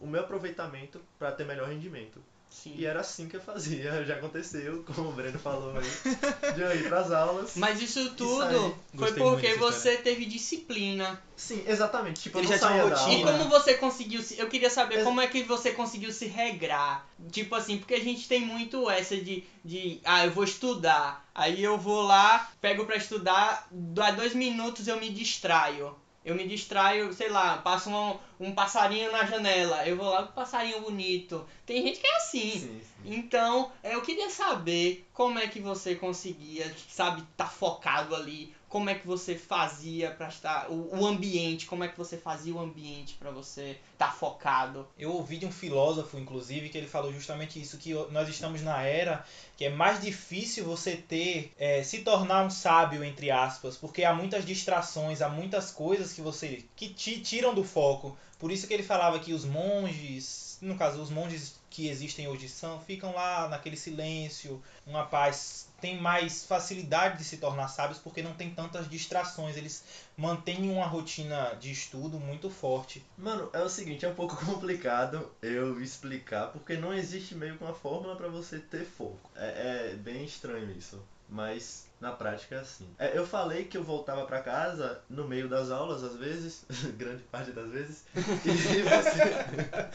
o 0.01 0.07
meu 0.07 0.21
aproveitamento 0.23 1.01
para 1.19 1.33
ter 1.33 1.45
melhor 1.45 1.69
rendimento. 1.69 2.23
Sim. 2.53 2.75
E 2.77 2.85
era 2.87 3.01
assim 3.01 3.29
que 3.29 3.37
eu 3.37 3.41
fazia. 3.41 4.05
Já 4.05 4.17
aconteceu, 4.17 4.85
como 4.87 5.09
o 5.09 5.13
Breno 5.13 5.39
falou 5.39 5.75
aí, 5.77 6.53
de 6.55 6.61
eu 6.61 6.77
ir 6.77 6.89
pras 6.89 7.11
aulas. 7.11 7.53
Mas 7.57 7.81
isso 7.81 8.11
tudo 8.15 8.37
foi 8.47 8.75
Gostei 8.95 9.23
muito 9.23 9.41
porque 9.41 9.49
dessa 9.49 9.59
você 9.73 9.97
teve 9.97 10.27
disciplina. 10.27 11.21
Sim, 11.35 11.65
exatamente. 11.67 12.21
Tipo, 12.21 12.39
Ele 12.39 12.47
eu 12.47 12.51
não 12.51 12.59
já 12.59 12.67
tinha 12.67 12.71
saía 12.71 12.85
uma 12.85 12.91
da 12.95 13.03
rotina. 13.03 13.19
E 13.19 13.25
aula. 13.25 13.39
como 13.39 13.51
você 13.51 13.75
conseguiu 13.75 14.23
se. 14.23 14.39
Eu 14.39 14.49
queria 14.49 14.71
saber 14.71 14.97
Ex- 14.97 15.05
como 15.05 15.21
é 15.21 15.27
que 15.27 15.43
você 15.43 15.73
conseguiu 15.73 16.13
se 16.13 16.27
regrar. 16.27 17.05
Tipo 17.33 17.55
assim, 17.55 17.79
porque 17.79 17.95
a 17.95 18.01
gente 18.01 18.29
tem 18.29 18.43
muito 18.43 18.89
essa 18.91 19.17
de, 19.17 19.43
de. 19.65 20.01
Ah, 20.05 20.25
eu 20.27 20.31
vou 20.31 20.45
estudar. 20.45 21.27
Aí 21.35 21.63
eu 21.65 21.79
vou 21.79 22.03
lá, 22.03 22.51
pego 22.61 22.85
pra 22.85 22.97
estudar, 22.97 23.67
dá 23.71 24.11
dois 24.11 24.35
minutos 24.35 24.87
eu 24.87 25.01
me 25.01 25.09
distraio. 25.11 25.97
Eu 26.25 26.35
me 26.35 26.47
distraio, 26.47 27.13
sei 27.13 27.29
lá, 27.29 27.59
passo 27.59 27.91
um, 27.91 28.19
um 28.39 28.55
passarinho 28.55 29.11
na 29.11 29.25
janela. 29.25 29.87
Eu 29.87 29.97
vou 29.97 30.09
lá 30.09 30.23
com 30.23 30.31
um 30.31 30.35
passarinho 30.35 30.81
bonito. 30.81 31.47
Tem 31.67 31.83
gente 31.83 32.01
que 32.01 32.07
é 32.07 32.17
assim. 32.17 32.51
Sim, 32.53 32.81
sim. 32.81 33.15
Então, 33.15 33.73
eu 33.83 34.01
queria 34.03 34.31
saber 34.31 35.09
como 35.13 35.39
é 35.39 35.49
que 35.49 35.61
você 35.61 35.95
conseguia, 35.97 36.73
sabe, 36.89 37.23
estar 37.23 37.51
focado 37.51 38.15
ali, 38.15 38.55
como 38.73 38.89
é 38.89 38.95
que 38.95 39.07
você 39.07 39.35
fazia 39.35 40.13
pra 40.13 40.29
estar 40.29 40.71
o, 40.71 40.99
o 40.99 41.07
ambiente, 41.07 41.67
como 41.67 41.85
é 41.85 41.89
que 41.89 41.99
você 41.99 42.17
fazia 42.17 42.55
o 42.55 42.59
ambiente 42.59 43.17
pra 43.19 43.31
você 43.31 43.77
estar 43.93 44.11
focado. 44.15 44.89
Eu 44.99 45.13
ouvi 45.13 45.37
de 45.37 45.45
um 45.45 45.53
filósofo, 45.53 46.19
inclusive, 46.19 46.71
que 46.71 46.79
ele 46.79 46.87
falou 46.87 47.13
justamente 47.13 47.61
isso, 47.61 47.77
que 47.77 47.93
nós 48.11 48.31
estamos 48.31 48.63
na 48.63 48.83
era 48.83 49.23
que 49.59 49.67
é 49.67 49.69
mais 49.69 50.01
difícil 50.01 50.65
você 50.65 50.97
ter, 50.97 51.53
é, 51.59 51.83
se 51.83 51.99
tornar 51.99 52.47
um 52.47 52.51
sábio, 52.51 53.05
entre 53.05 53.31
aspas, 53.31 53.77
porque 53.77 54.05
há 54.05 54.15
muitas 54.15 54.47
distrações, 54.47 55.21
há 55.21 55.29
muitas 55.29 55.71
coisas 55.71 56.15
que 56.15 56.23
você, 56.23 56.65
que 56.75 56.89
te 56.89 57.21
tiram 57.21 57.55
do 57.55 57.63
foco. 57.63 58.17
Por 58.39 58.51
isso 58.51 58.67
que 58.67 58.73
ele 58.73 58.83
falava 58.83 59.21
que 59.21 59.35
os 59.35 59.45
monges, 59.45 60.57
no 60.63 60.77
caso, 60.79 61.03
os 61.03 61.11
monges 61.11 61.61
que 61.69 61.89
existem 61.89 62.27
hoje 62.27 62.49
são, 62.49 62.81
ficam 62.81 63.13
lá 63.13 63.49
naquele 63.49 63.77
silêncio, 63.77 64.63
uma 64.87 65.05
paz, 65.05 65.69
tem 65.83 66.01
mais 66.01 66.45
facilidade 66.45 67.19
de 67.19 67.25
se 67.25 67.39
tornar 67.39 67.67
sábios 67.67 67.99
porque 67.99 68.23
não 68.23 68.33
tem 68.35 68.55
tantas 68.55 68.89
distrações, 68.89 69.57
eles 69.57 69.85
mantêm 70.17 70.71
uma 70.71 70.87
rotina 70.87 71.57
de 71.61 71.73
estudo 71.73 72.21
muito 72.21 72.49
forte. 72.49 73.05
Mano, 73.19 73.51
é 73.53 73.61
o 73.61 73.69
seguinte, 73.69 74.05
é 74.05 74.09
um 74.09 74.15
pouco 74.15 74.37
complicado 74.47 75.29
eu 75.43 75.83
explicar, 75.83 76.47
porque 76.53 76.77
não 76.77 76.95
existe 76.95 77.35
meio 77.35 77.59
que 77.59 77.65
uma 77.65 77.75
fórmula 77.75 78.15
para 78.15 78.29
você 78.29 78.61
ter 78.61 78.85
foco. 78.85 79.29
É, 79.35 79.91
é 79.93 79.97
bem 79.97 80.25
estranho 80.25 80.71
isso. 80.71 81.03
Mas 81.33 81.87
na 81.99 82.13
prática 82.13 82.57
é 82.57 82.59
assim. 82.59 82.87
É, 82.99 83.17
eu 83.17 83.27
falei 83.27 83.65
que 83.65 83.79
eu 83.79 83.83
voltava 83.83 84.27
para 84.27 84.43
casa 84.43 85.01
no 85.09 85.27
meio 85.27 85.49
das 85.49 85.71
aulas, 85.71 86.05
às 86.05 86.15
vezes, 86.15 86.63
grande 86.99 87.23
parte 87.23 87.53
das 87.53 87.71
vezes, 87.71 88.05
e 88.15 88.83
você, 88.83 89.89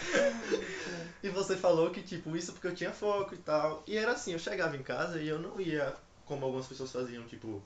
e 1.22 1.30
você 1.30 1.56
falou 1.56 1.92
que, 1.92 2.02
tipo, 2.02 2.36
isso 2.36 2.54
porque 2.54 2.68
eu 2.68 2.76
tinha 2.76 2.92
foco 2.92 3.36
e 3.36 3.38
tal. 3.38 3.84
E 3.86 3.96
era 3.96 4.14
assim, 4.14 4.34
eu 4.34 4.40
chegava 4.40 4.76
em 4.76 4.82
casa 4.82 5.20
e 5.20 5.28
eu 5.28 5.38
não 5.38 5.62
ia, 5.62 5.94
como 6.26 6.44
algumas 6.44 6.66
pessoas 6.66 6.92
faziam, 6.92 7.24
tipo, 7.26 7.62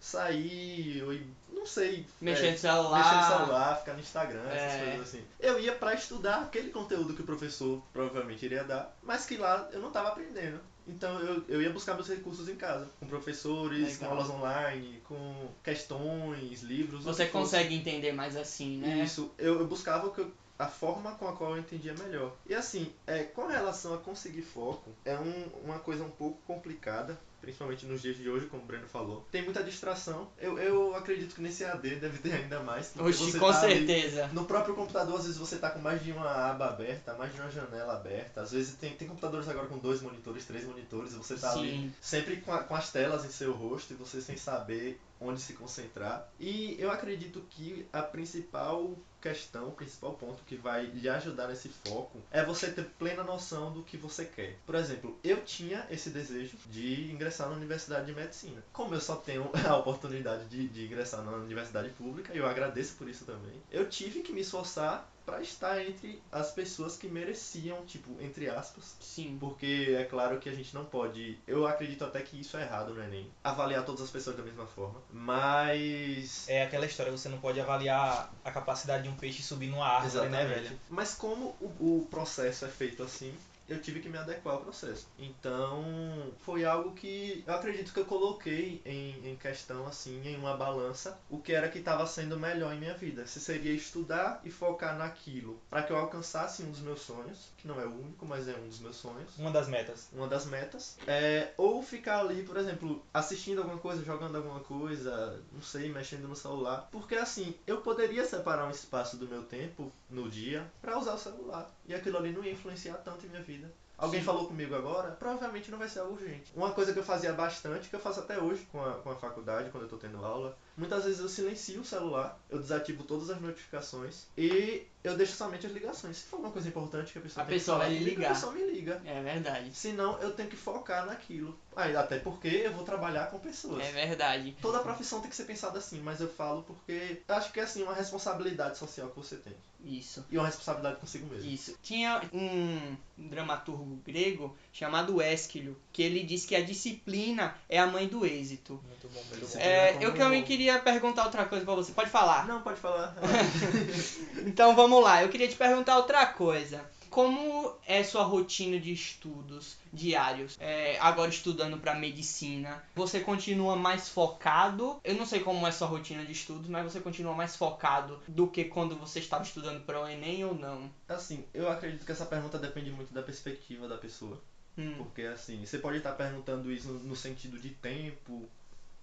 sair, 0.00 1.00
ou 1.04 1.16
não 1.56 1.64
sei. 1.64 2.04
Mexer 2.20 2.46
é, 2.48 2.50
no 2.52 2.58
celular. 2.58 2.98
Mexer 2.98 3.14
no 3.14 3.38
celular, 3.38 3.78
ficar 3.78 3.92
no 3.92 4.00
Instagram, 4.00 4.48
É. 4.50 4.56
essas 4.56 4.80
coisas 4.82 5.00
assim. 5.08 5.24
Eu 5.38 5.60
ia 5.60 5.72
pra 5.76 5.94
estudar 5.94 6.42
aquele 6.42 6.70
conteúdo 6.70 7.14
que 7.14 7.22
o 7.22 7.26
professor 7.26 7.80
provavelmente 7.92 8.44
iria 8.44 8.64
dar, 8.64 8.92
mas 9.00 9.24
que 9.24 9.36
lá 9.36 9.68
eu 9.70 9.80
não 9.80 9.92
tava 9.92 10.08
aprendendo. 10.08 10.58
Então 10.86 11.18
eu, 11.20 11.44
eu 11.48 11.62
ia 11.62 11.70
buscar 11.70 11.94
meus 11.94 12.08
recursos 12.08 12.48
em 12.48 12.56
casa, 12.56 12.90
com 12.98 13.06
professores, 13.06 13.94
Legal. 13.94 13.98
com 13.98 14.06
aulas 14.16 14.30
online, 14.30 15.00
com 15.04 15.48
questões, 15.62 16.62
livros. 16.62 17.04
Você 17.04 17.26
consegue 17.26 17.74
entender 17.74 18.12
mais 18.12 18.36
assim, 18.36 18.78
né? 18.78 19.04
Isso, 19.04 19.32
eu, 19.38 19.60
eu 19.60 19.66
buscava 19.66 20.08
o 20.08 20.12
que 20.12 20.20
eu- 20.20 20.32
a 20.62 20.68
forma 20.68 21.12
com 21.12 21.28
a 21.28 21.32
qual 21.36 21.52
eu 21.52 21.58
entendia 21.58 21.94
melhor. 21.94 22.32
E 22.46 22.54
assim, 22.54 22.92
é, 23.06 23.22
com 23.24 23.46
relação 23.46 23.94
a 23.94 23.98
conseguir 23.98 24.42
foco, 24.42 24.90
é 25.04 25.16
um- 25.18 25.48
uma 25.64 25.78
coisa 25.78 26.04
um 26.04 26.10
pouco 26.10 26.38
complicada, 26.46 27.18
principalmente 27.40 27.84
nos 27.86 28.00
dias 28.00 28.16
de 28.16 28.28
hoje, 28.30 28.46
como 28.46 28.62
o 28.62 28.66
Breno 28.66 28.86
falou. 28.86 29.26
Tem 29.32 29.42
muita 29.42 29.64
distração. 29.64 30.28
Eu, 30.38 30.58
eu 30.58 30.94
acredito 30.94 31.34
que 31.34 31.40
nesse 31.42 31.64
AD 31.64 31.96
deve 31.96 32.18
ter 32.18 32.32
ainda 32.34 32.60
mais. 32.60 32.92
Oxi, 32.96 33.38
com 33.38 33.50
tá 33.50 33.62
ali- 33.62 33.86
certeza. 33.86 34.28
no 34.32 34.44
próprio 34.44 34.74
computador, 34.76 35.16
às 35.18 35.24
vezes 35.24 35.38
você 35.38 35.56
tá 35.58 35.70
com 35.70 35.80
mais 35.80 36.02
de 36.02 36.12
uma 36.12 36.30
aba 36.50 36.68
aberta, 36.68 37.14
mais 37.14 37.32
de 37.34 37.40
uma 37.40 37.50
janela 37.50 37.94
aberta. 37.94 38.42
Às 38.42 38.52
vezes 38.52 38.76
tem, 38.76 38.92
tem 38.94 39.08
computadores 39.08 39.48
agora 39.48 39.66
com 39.66 39.78
dois 39.78 40.00
monitores, 40.00 40.44
três 40.44 40.64
monitores, 40.64 41.12
e 41.12 41.16
você 41.16 41.34
tá 41.34 41.50
ali 41.52 41.70
Sim. 41.72 41.92
sempre 42.00 42.36
com, 42.36 42.52
a- 42.52 42.62
com 42.62 42.76
as 42.76 42.92
telas 42.92 43.24
em 43.24 43.30
seu 43.30 43.52
rosto 43.52 43.92
e 43.92 43.96
você 43.96 44.20
sem 44.20 44.36
saber 44.36 45.00
onde 45.24 45.40
se 45.40 45.54
concentrar. 45.54 46.28
E 46.38 46.76
eu 46.78 46.90
acredito 46.90 47.40
que 47.50 47.86
a 47.92 48.02
principal 48.02 48.96
questão, 49.20 49.68
o 49.68 49.72
principal 49.72 50.14
ponto 50.14 50.42
que 50.44 50.56
vai 50.56 50.86
lhe 50.86 51.08
ajudar 51.08 51.46
nesse 51.46 51.68
foco 51.68 52.20
é 52.30 52.44
você 52.44 52.72
ter 52.72 52.84
plena 52.98 53.22
noção 53.22 53.72
do 53.72 53.84
que 53.84 53.96
você 53.96 54.24
quer. 54.24 54.56
Por 54.66 54.74
exemplo, 54.74 55.16
eu 55.22 55.44
tinha 55.44 55.86
esse 55.88 56.10
desejo 56.10 56.56
de 56.66 57.12
ingressar 57.12 57.48
na 57.48 57.54
Universidade 57.54 58.06
de 58.06 58.12
Medicina. 58.12 58.62
Como 58.72 58.94
eu 58.94 59.00
só 59.00 59.16
tenho 59.16 59.48
a 59.64 59.76
oportunidade 59.76 60.46
de, 60.46 60.68
de 60.68 60.86
ingressar 60.86 61.22
na 61.22 61.32
Universidade 61.36 61.90
Pública, 61.90 62.34
e 62.34 62.38
eu 62.38 62.46
agradeço 62.46 62.96
por 62.96 63.08
isso 63.08 63.24
também, 63.24 63.62
eu 63.70 63.88
tive 63.88 64.20
que 64.20 64.32
me 64.32 64.40
esforçar 64.40 65.08
para 65.24 65.40
estar 65.40 65.80
entre 65.84 66.20
as 66.30 66.50
pessoas 66.50 66.96
que 66.96 67.08
mereciam, 67.08 67.84
tipo, 67.84 68.10
entre 68.20 68.48
aspas, 68.48 68.96
Sim. 69.00 69.36
porque 69.38 69.94
é 69.98 70.04
claro 70.04 70.38
que 70.38 70.48
a 70.48 70.54
gente 70.54 70.74
não 70.74 70.84
pode. 70.84 71.38
Eu 71.46 71.66
acredito 71.66 72.04
até 72.04 72.20
que 72.20 72.40
isso 72.40 72.56
é 72.56 72.62
errado 72.62 72.94
no 72.94 73.02
Enem. 73.02 73.30
Avaliar 73.42 73.84
todas 73.84 74.02
as 74.02 74.10
pessoas 74.10 74.36
da 74.36 74.42
mesma 74.42 74.66
forma. 74.66 75.00
Mas. 75.10 76.48
É 76.48 76.62
aquela 76.62 76.86
história, 76.86 77.12
você 77.12 77.28
não 77.28 77.38
pode 77.38 77.60
avaliar 77.60 78.32
a 78.44 78.50
capacidade 78.50 79.04
de 79.04 79.08
um 79.08 79.16
peixe 79.16 79.42
subir 79.42 79.68
numa 79.68 79.86
árvore, 79.86 80.28
né, 80.28 80.44
velho? 80.44 80.78
Mas 80.88 81.14
como 81.14 81.56
o, 81.60 81.98
o 81.98 82.08
processo 82.10 82.64
é 82.64 82.68
feito 82.68 83.02
assim, 83.02 83.34
eu 83.68 83.80
tive 83.80 84.00
que 84.00 84.08
me 84.08 84.18
adequar 84.18 84.54
ao 84.54 84.60
processo. 84.60 85.06
Então, 85.18 86.32
foi 86.40 86.64
algo 86.64 86.92
que 86.92 87.42
eu 87.46 87.54
acredito 87.54 87.92
que 87.92 88.00
eu 88.00 88.04
coloquei 88.04 88.80
em, 88.84 89.30
em 89.30 89.36
questão, 89.36 89.86
assim, 89.86 90.20
em 90.26 90.36
uma 90.36 90.56
balança, 90.56 91.18
o 91.30 91.38
que 91.38 91.52
era 91.52 91.68
que 91.68 91.78
estava 91.78 92.06
sendo 92.06 92.38
melhor 92.38 92.74
em 92.74 92.78
minha 92.78 92.94
vida. 92.94 93.26
Se 93.26 93.40
seria 93.40 93.72
estudar 93.72 94.40
e 94.44 94.50
focar 94.50 94.96
naquilo, 94.96 95.60
para 95.70 95.82
que 95.82 95.92
eu 95.92 95.96
alcançasse 95.96 96.62
um 96.62 96.70
dos 96.70 96.80
meus 96.80 97.00
sonhos, 97.00 97.50
que 97.56 97.66
não 97.66 97.80
é 97.80 97.86
o 97.86 97.92
único, 97.94 98.26
mas 98.26 98.48
é 98.48 98.54
um 98.54 98.68
dos 98.68 98.80
meus 98.80 98.96
sonhos 98.96 99.36
Uma 99.38 99.50
das 99.50 99.68
metas. 99.68 100.08
uma 100.12 100.26
das 100.28 100.46
metas. 100.46 100.96
É, 101.06 101.52
ou 101.56 101.82
ficar 101.82 102.20
ali, 102.20 102.42
por 102.42 102.56
exemplo, 102.56 103.04
assistindo 103.12 103.58
alguma 103.58 103.78
coisa, 103.78 104.04
jogando 104.04 104.36
alguma 104.36 104.60
coisa, 104.60 105.40
não 105.52 105.62
sei, 105.62 105.88
mexendo 105.90 106.28
no 106.28 106.36
celular. 106.36 106.88
Porque 106.90 107.14
assim, 107.14 107.54
eu 107.66 107.80
poderia 107.80 108.24
separar 108.24 108.66
um 108.66 108.70
espaço 108.70 109.16
do 109.16 109.28
meu 109.28 109.42
tempo 109.44 109.92
no 110.10 110.28
dia 110.28 110.70
para 110.80 110.98
usar 110.98 111.14
o 111.14 111.18
celular. 111.18 111.70
E 111.86 111.94
aquilo 111.94 112.18
ali 112.18 112.32
não 112.32 112.44
ia 112.44 112.52
influenciar 112.52 112.94
tanto 112.98 113.26
em 113.26 113.28
minha 113.28 113.42
vida. 113.42 113.61
Alguém 113.96 114.20
Sim. 114.20 114.26
falou 114.26 114.46
comigo 114.46 114.74
agora, 114.74 115.12
provavelmente 115.12 115.70
não 115.70 115.78
vai 115.78 115.88
ser 115.88 116.00
algo 116.00 116.14
urgente. 116.14 116.52
Uma 116.56 116.72
coisa 116.72 116.92
que 116.92 116.98
eu 116.98 117.04
fazia 117.04 117.32
bastante, 117.32 117.88
que 117.88 117.94
eu 117.94 118.00
faço 118.00 118.20
até 118.20 118.38
hoje 118.38 118.66
com 118.72 118.82
a, 118.84 118.94
com 118.94 119.10
a 119.10 119.14
faculdade, 119.14 119.70
quando 119.70 119.84
eu 119.84 119.88
tô 119.88 119.96
tendo 119.96 120.24
aula, 120.24 120.56
muitas 120.76 121.04
vezes 121.04 121.20
eu 121.20 121.28
silencio 121.28 121.80
o 121.80 121.84
celular, 121.84 122.38
eu 122.50 122.58
desativo 122.58 123.04
todas 123.04 123.30
as 123.30 123.40
notificações 123.40 124.24
e 124.36 124.82
eu 125.04 125.16
deixo 125.16 125.32
somente 125.34 125.66
as 125.66 125.72
ligações. 125.72 126.16
Se 126.18 126.24
for 126.24 126.36
alguma 126.36 126.52
coisa 126.52 126.68
importante 126.68 127.12
que 127.12 127.18
a 127.18 127.22
pessoa 127.22 127.42
A 127.42 127.46
tem 127.46 127.54
que 127.54 127.60
pessoa 127.60 127.78
falar 127.78 127.90
vai 127.90 127.98
ligar. 127.98 128.30
a 128.30 128.34
pessoa 128.34 128.52
me 128.52 128.64
liga. 128.70 129.02
É 129.04 129.20
verdade. 129.22 129.70
Senão 129.74 130.18
eu 130.20 130.32
tenho 130.32 130.48
que 130.48 130.56
focar 130.56 131.04
naquilo. 131.06 131.58
Aí, 131.74 131.96
até 131.96 132.18
porque 132.18 132.48
eu 132.48 132.72
vou 132.72 132.84
trabalhar 132.84 133.26
com 133.30 133.38
pessoas. 133.38 133.82
É 133.84 133.90
verdade. 133.92 134.54
Toda 134.60 134.78
profissão 134.80 135.20
tem 135.20 135.30
que 135.30 135.36
ser 135.36 135.44
pensada 135.44 135.78
assim, 135.78 136.00
mas 136.00 136.20
eu 136.20 136.28
falo 136.28 136.62
porque 136.62 137.20
eu 137.26 137.34
acho 137.34 137.50
que 137.52 137.58
é 137.60 137.62
assim 137.64 137.82
uma 137.82 137.94
responsabilidade 137.94 138.78
social 138.78 139.08
que 139.08 139.16
você 139.16 139.36
tem. 139.36 139.54
Isso. 139.84 140.24
E 140.30 140.38
uma 140.38 140.46
responsabilidade 140.46 141.00
consigo 141.00 141.26
mesmo. 141.26 141.50
Isso. 141.50 141.76
Tinha 141.82 142.22
um 142.32 142.96
dramaturgo 143.18 143.96
grego 144.06 144.56
chamado 144.72 145.20
Ésquilo, 145.20 145.76
que 145.92 146.02
ele 146.02 146.22
disse 146.22 146.46
que 146.46 146.54
a 146.54 146.62
disciplina 146.64 147.56
é 147.68 147.78
a 147.80 147.86
mãe 147.88 148.06
do 148.06 148.24
êxito. 148.24 148.80
Muito 148.86 149.08
bom, 149.08 149.20
muito 149.30 149.46
bom. 149.52 149.58
É, 149.58 149.92
como- 149.94 150.04
eu 150.04 150.14
também 150.14 150.44
queria 150.44 150.61
perguntar 150.82 151.24
outra 151.24 151.44
coisa 151.44 151.64
pra 151.64 151.74
você. 151.74 151.92
Pode 151.92 152.10
falar. 152.10 152.46
Não, 152.46 152.62
pode 152.62 152.80
falar. 152.80 153.14
Então 154.46 154.74
vamos 154.74 155.02
lá, 155.02 155.22
eu 155.22 155.28
queria 155.28 155.48
te 155.48 155.54
perguntar 155.56 155.96
outra 155.96 156.26
coisa. 156.26 156.84
Como 157.10 157.76
é 157.86 158.02
sua 158.02 158.22
rotina 158.22 158.80
de 158.80 158.90
estudos 158.92 159.76
diários? 159.92 160.56
É, 160.58 160.96
agora 160.98 161.28
estudando 161.28 161.76
para 161.76 161.94
medicina, 161.94 162.82
você 162.94 163.20
continua 163.20 163.76
mais 163.76 164.08
focado? 164.08 164.98
Eu 165.04 165.14
não 165.14 165.26
sei 165.26 165.40
como 165.40 165.66
é 165.66 165.70
sua 165.70 165.86
rotina 165.86 166.24
de 166.24 166.32
estudos, 166.32 166.68
mas 166.68 166.90
você 166.90 167.00
continua 167.00 167.34
mais 167.34 167.54
focado 167.54 168.18
do 168.26 168.46
que 168.46 168.64
quando 168.64 168.96
você 168.96 169.18
estava 169.18 169.42
estudando 169.44 169.84
para 169.84 170.00
o 170.00 170.08
Enem 170.08 170.44
ou 170.44 170.54
não? 170.54 170.90
assim, 171.06 171.44
eu 171.52 171.70
acredito 171.70 172.06
que 172.06 172.12
essa 172.12 172.24
pergunta 172.24 172.58
depende 172.58 172.90
muito 172.90 173.12
da 173.12 173.22
perspectiva 173.22 173.86
da 173.86 173.98
pessoa. 173.98 174.40
Hum, 174.78 174.94
Porque 174.96 175.20
assim, 175.22 175.64
você 175.66 175.76
pode 175.76 175.98
estar 175.98 176.12
perguntando 176.12 176.72
isso 176.72 176.88
no 176.88 177.14
sentido 177.14 177.58
de 177.58 177.68
tempo, 177.68 178.48